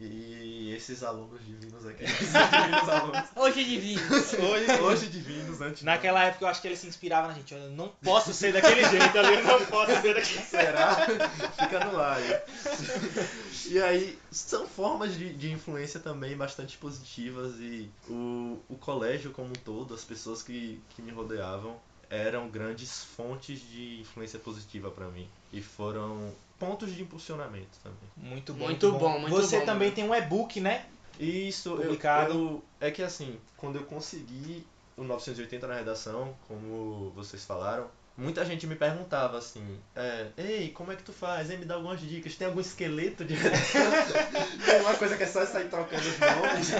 e 0.00 0.72
esses 0.74 1.02
alunos 1.02 1.44
divinos 1.44 1.86
aqui, 1.86 2.02
esses 2.04 2.32
divinos 2.32 2.88
alunos, 2.88 3.28
Hoje 3.36 3.64
divino. 3.64 4.02
hoje, 4.12 4.80
hoje 4.80 5.06
divinos, 5.06 5.60
antes 5.60 5.82
não. 5.82 5.92
Naquela 5.92 6.24
época 6.24 6.44
eu 6.44 6.48
acho 6.48 6.60
que 6.60 6.68
ele 6.68 6.76
se 6.76 6.86
inspirava 6.86 7.28
na 7.28 7.34
gente. 7.34 7.54
Eu 7.54 7.70
não 7.70 7.88
posso 8.02 8.32
ser 8.32 8.52
daquele 8.52 8.84
jeito 8.88 9.18
ali, 9.18 9.34
eu 9.34 9.44
não 9.44 9.66
posso 9.66 9.92
ser 10.00 10.14
daquele 10.14 10.44
Será? 10.44 11.06
Fica 11.58 11.84
no 11.84 12.00
ar. 12.00 12.20
E 13.66 13.80
aí, 13.80 14.18
são 14.30 14.66
formas 14.66 15.14
de, 15.14 15.32
de 15.32 15.50
influência 15.50 16.00
também 16.00 16.36
bastante 16.36 16.76
positivas 16.76 17.54
e 17.58 17.90
o, 18.08 18.58
o 18.68 18.76
colégio 18.76 19.30
como 19.30 19.50
um 19.50 19.52
todo, 19.52 19.94
as 19.94 20.04
pessoas 20.04 20.42
que, 20.42 20.80
que 20.90 21.02
me 21.02 21.12
rodeavam, 21.12 21.76
eram 22.10 22.48
grandes 22.48 23.04
fontes 23.04 23.60
de 23.60 24.00
influência 24.00 24.38
positiva 24.38 24.90
pra 24.90 25.08
mim. 25.08 25.28
E 25.52 25.62
foram 25.62 26.32
pontos 26.58 26.92
de 26.94 27.02
impulsionamento 27.02 27.78
também. 27.82 27.98
Muito 28.16 28.52
bom. 28.54 28.64
Muito 28.64 28.92
bom, 28.92 29.18
muito 29.18 29.34
Você 29.36 29.60
bom, 29.60 29.64
também 29.66 29.90
tem 29.92 30.04
um 30.08 30.14
e-book, 30.14 30.60
né? 30.60 30.86
Isso, 31.18 31.70
eu, 31.70 31.76
Publicado. 31.82 32.32
eu- 32.32 32.64
é 32.80 32.90
que 32.90 33.02
assim, 33.02 33.38
quando 33.56 33.76
eu 33.76 33.84
consegui 33.84 34.66
o 34.96 35.04
980 35.04 35.66
na 35.66 35.74
redação, 35.74 36.34
como 36.48 37.10
vocês 37.14 37.44
falaram, 37.44 37.88
muita 38.16 38.44
gente 38.44 38.66
me 38.66 38.76
perguntava 38.76 39.38
assim, 39.38 39.78
é, 39.94 40.28
ei, 40.36 40.70
como 40.70 40.92
é 40.92 40.96
que 40.96 41.02
tu 41.02 41.12
faz? 41.12 41.50
Ei, 41.50 41.56
me 41.56 41.64
dá 41.64 41.74
algumas 41.74 42.00
dicas. 42.00 42.36
Tem 42.36 42.46
algum 42.46 42.60
esqueleto 42.60 43.24
de 43.24 43.34
Tem 44.64 44.80
uma 44.80 44.94
coisa 44.94 45.16
que 45.16 45.22
é 45.22 45.26
só 45.26 45.44
sair 45.44 45.68
trocando 45.68 46.02
os 46.02 46.18
nomes, 46.18 46.70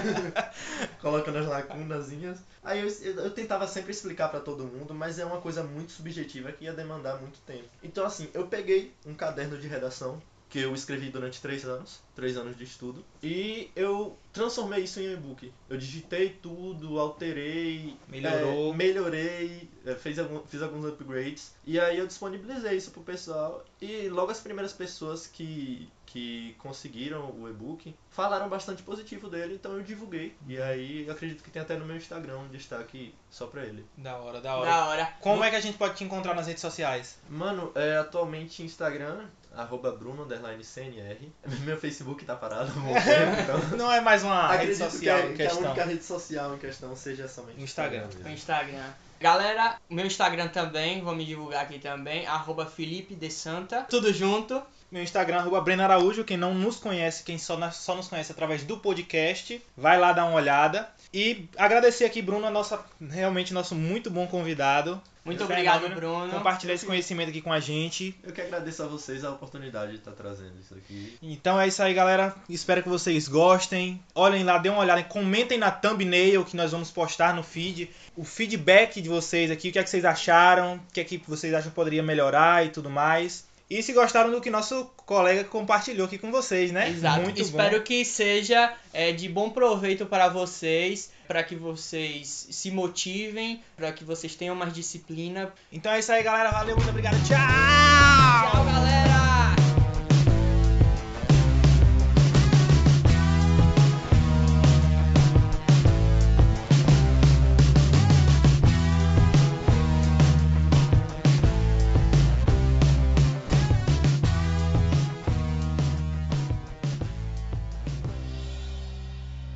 colocando 1.01 1.37
as 1.39 1.47
lacunazinhas. 1.47 2.39
Aí 2.63 2.81
eu, 2.81 2.87
eu, 3.01 3.25
eu 3.25 3.31
tentava 3.31 3.67
sempre 3.67 3.91
explicar 3.91 4.29
para 4.29 4.39
todo 4.39 4.63
mundo, 4.63 4.93
mas 4.93 5.19
é 5.19 5.25
uma 5.25 5.41
coisa 5.41 5.63
muito 5.63 5.91
subjetiva 5.91 6.51
que 6.51 6.65
ia 6.65 6.73
demandar 6.73 7.19
muito 7.19 7.39
tempo. 7.41 7.69
Então 7.83 8.05
assim, 8.05 8.29
eu 8.33 8.47
peguei 8.47 8.93
um 9.05 9.13
caderno 9.13 9.57
de 9.57 9.67
redação 9.67 10.21
que 10.49 10.59
eu 10.59 10.73
escrevi 10.73 11.09
durante 11.09 11.41
três 11.41 11.65
anos, 11.65 11.99
três 12.15 12.37
anos 12.37 12.57
de 12.57 12.63
estudo, 12.63 13.03
e 13.21 13.69
eu 13.75 14.17
transformei 14.31 14.83
isso 14.83 14.99
em 14.99 15.11
e-book. 15.13 15.51
Eu 15.69 15.77
digitei 15.77 16.29
tudo, 16.29 16.99
alterei, 16.99 17.95
Melhorou. 18.07 18.73
é, 18.73 18.75
melhorei, 18.75 19.69
é, 19.85 19.95
fez 19.95 20.19
algum, 20.19 20.39
fiz 20.47 20.61
alguns 20.61 20.85
upgrades, 20.85 21.53
e 21.65 21.79
aí 21.79 21.97
eu 21.97 22.07
disponibilizei 22.07 22.77
isso 22.77 22.91
pro 22.91 23.01
pessoal, 23.01 23.65
e 23.81 24.07
logo 24.09 24.31
as 24.31 24.39
primeiras 24.39 24.71
pessoas 24.73 25.27
que, 25.27 25.89
que 26.05 26.55
conseguiram 26.59 27.31
o 27.31 27.49
e-book 27.49 27.95
falaram 28.09 28.47
bastante 28.47 28.83
positivo 28.83 29.29
dele, 29.29 29.55
então 29.55 29.73
eu 29.73 29.83
divulguei, 29.83 30.35
e 30.47 30.57
aí 30.61 31.05
eu 31.05 31.13
acredito 31.13 31.43
que 31.43 31.51
tem 31.51 31.61
até 31.61 31.75
no 31.75 31.85
meu 31.85 31.97
Instagram 31.97 32.37
um 32.39 32.47
destaque 32.47 33.13
só 33.29 33.47
pra 33.47 33.63
ele. 33.63 33.85
Da 33.97 34.15
hora, 34.17 34.39
da 34.39 34.55
hora. 34.55 34.69
Da 34.69 34.85
hora. 34.85 35.13
Como 35.19 35.43
é 35.43 35.49
que 35.49 35.55
a 35.55 35.59
gente 35.59 35.77
pode 35.77 35.95
te 35.95 36.03
encontrar 36.03 36.33
nas 36.33 36.47
redes 36.47 36.61
sociais? 36.61 37.17
Mano, 37.29 37.71
é, 37.75 37.97
atualmente 37.97 38.63
Instagram, 38.63 39.25
arroba 39.55 39.91
Bruno 39.91 40.27
CNR. 40.63 41.31
Meu 41.63 41.77
Facebook 41.77 42.23
tá 42.25 42.35
parado 42.35 42.71
há 42.75 42.79
um 42.79 42.93
tempo, 42.93 43.41
então. 43.41 43.77
Não 43.77 43.91
é 43.91 44.01
mais 44.01 44.23
uma 44.23 44.47
rede 44.55 44.73
Acredito 44.73 44.91
social 44.91 45.19
que, 45.19 45.27
em 45.27 45.31
é, 45.31 45.35
que 45.35 45.41
a 45.41 45.45
questão. 45.47 45.65
única 45.65 45.85
rede 45.85 46.03
social 46.03 46.55
em 46.55 46.57
questão 46.57 46.95
seja 46.95 47.27
somente 47.27 47.61
Instagram. 47.61 48.03
O 48.03 48.17
mesmo. 48.17 48.29
Instagram. 48.29 48.93
Galera, 49.19 49.77
meu 49.89 50.05
Instagram 50.05 50.49
também, 50.49 51.01
vou 51.01 51.15
me 51.15 51.25
divulgar 51.25 51.63
aqui 51.63 51.79
também, 51.79 52.27
arroba 52.27 52.65
Felipe 52.65 53.15
de 53.15 53.31
Santa, 53.31 53.81
tudo 53.83 54.11
junto. 54.13 54.61
Meu 54.95 55.03
Instagram, 55.03 55.39
arroba 55.39 55.59
Breno 55.59 55.83
Araújo. 55.83 56.23
Quem 56.23 56.37
não 56.37 56.53
nos 56.53 56.77
conhece, 56.77 57.21
quem 57.21 57.37
só, 57.37 57.69
só 57.69 57.95
nos 57.97 58.07
conhece 58.07 58.31
através 58.31 58.63
do 58.63 58.77
podcast, 58.77 59.61
vai 59.75 59.99
lá 59.99 60.13
dar 60.13 60.23
uma 60.23 60.37
olhada. 60.37 60.87
E 61.13 61.49
agradecer 61.57 62.05
aqui, 62.05 62.21
Bruno, 62.21 62.47
a 62.47 62.49
nossa, 62.49 62.79
realmente 63.09 63.53
nosso 63.53 63.75
muito 63.75 64.09
bom 64.09 64.25
convidado. 64.25 65.01
Muito 65.25 65.41
É 65.41 65.43
obrigado, 65.43 65.81
fenômeno. 65.81 65.99
Bruno. 65.99 66.31
Compartilhar 66.31 66.75
esse 66.75 66.85
conhecimento 66.85 67.27
aqui 67.27 67.41
com 67.41 67.51
a 67.51 67.59
gente. 67.59 68.17
Eu 68.23 68.31
que 68.31 68.39
agradeço 68.39 68.83
a 68.83 68.87
vocês 68.87 69.25
a 69.25 69.31
oportunidade 69.31 69.91
de 69.91 69.97
estar 69.97 70.13
trazendo 70.13 70.57
isso 70.61 70.73
aqui. 70.73 71.17
Então 71.21 71.59
é 71.59 71.67
isso 71.67 71.83
aí, 71.83 71.93
galera. 71.93 72.33
Espero 72.47 72.81
que 72.81 72.87
vocês 72.87 73.27
gostem. 73.27 74.01
Olhem 74.15 74.45
lá, 74.45 74.59
dêem 74.59 74.73
uma 74.73 74.81
olhada, 74.81 75.03
comentem 75.03 75.57
na 75.57 75.71
thumbnail 75.71 76.45
que 76.45 76.55
nós 76.55 76.71
vamos 76.71 76.89
postar 76.89 77.33
no 77.33 77.43
feed. 77.43 77.91
O 78.15 78.23
feedback 78.23 79.01
de 79.01 79.09
vocês 79.09 79.51
aqui, 79.51 79.67
o 79.67 79.71
que 79.73 79.79
é 79.79 79.83
que 79.83 79.89
vocês 79.89 80.05
acharam, 80.05 80.75
o 80.75 80.93
que 80.93 81.01
é 81.01 81.03
que 81.03 81.21
vocês 81.27 81.53
acham 81.53 81.69
que 81.69 81.75
poderia 81.75 82.01
melhorar 82.01 82.65
e 82.65 82.69
tudo 82.69 82.89
mais. 82.89 83.43
E 83.75 83.83
se 83.83 83.91
gostaram 83.91 84.31
do 84.31 84.39
que 84.39 84.49
nosso 84.49 84.89
colega 85.05 85.43
compartilhou 85.43 86.05
aqui 86.05 86.17
com 86.17 86.31
vocês, 86.31 86.71
né? 86.71 86.91
Exato. 86.91 87.23
Muito 87.23 87.41
Espero 87.41 87.79
bom. 87.79 87.83
que 87.83 88.05
seja 88.05 88.73
é, 88.93 89.11
de 89.11 89.27
bom 89.27 89.49
proveito 89.49 90.05
para 90.05 90.29
vocês, 90.29 91.11
para 91.27 91.43
que 91.43 91.57
vocês 91.57 92.47
se 92.51 92.71
motivem, 92.71 93.61
para 93.75 93.91
que 93.91 94.05
vocês 94.05 94.33
tenham 94.33 94.55
mais 94.55 94.71
disciplina. 94.71 95.51
Então 95.73 95.91
é 95.91 95.99
isso 95.99 96.09
aí, 96.09 96.23
galera. 96.23 96.51
Valeu, 96.51 96.77
muito 96.77 96.89
obrigado. 96.89 97.17
Tchau! 97.27 98.53
Tchau, 98.53 98.63
galera! 98.63 99.24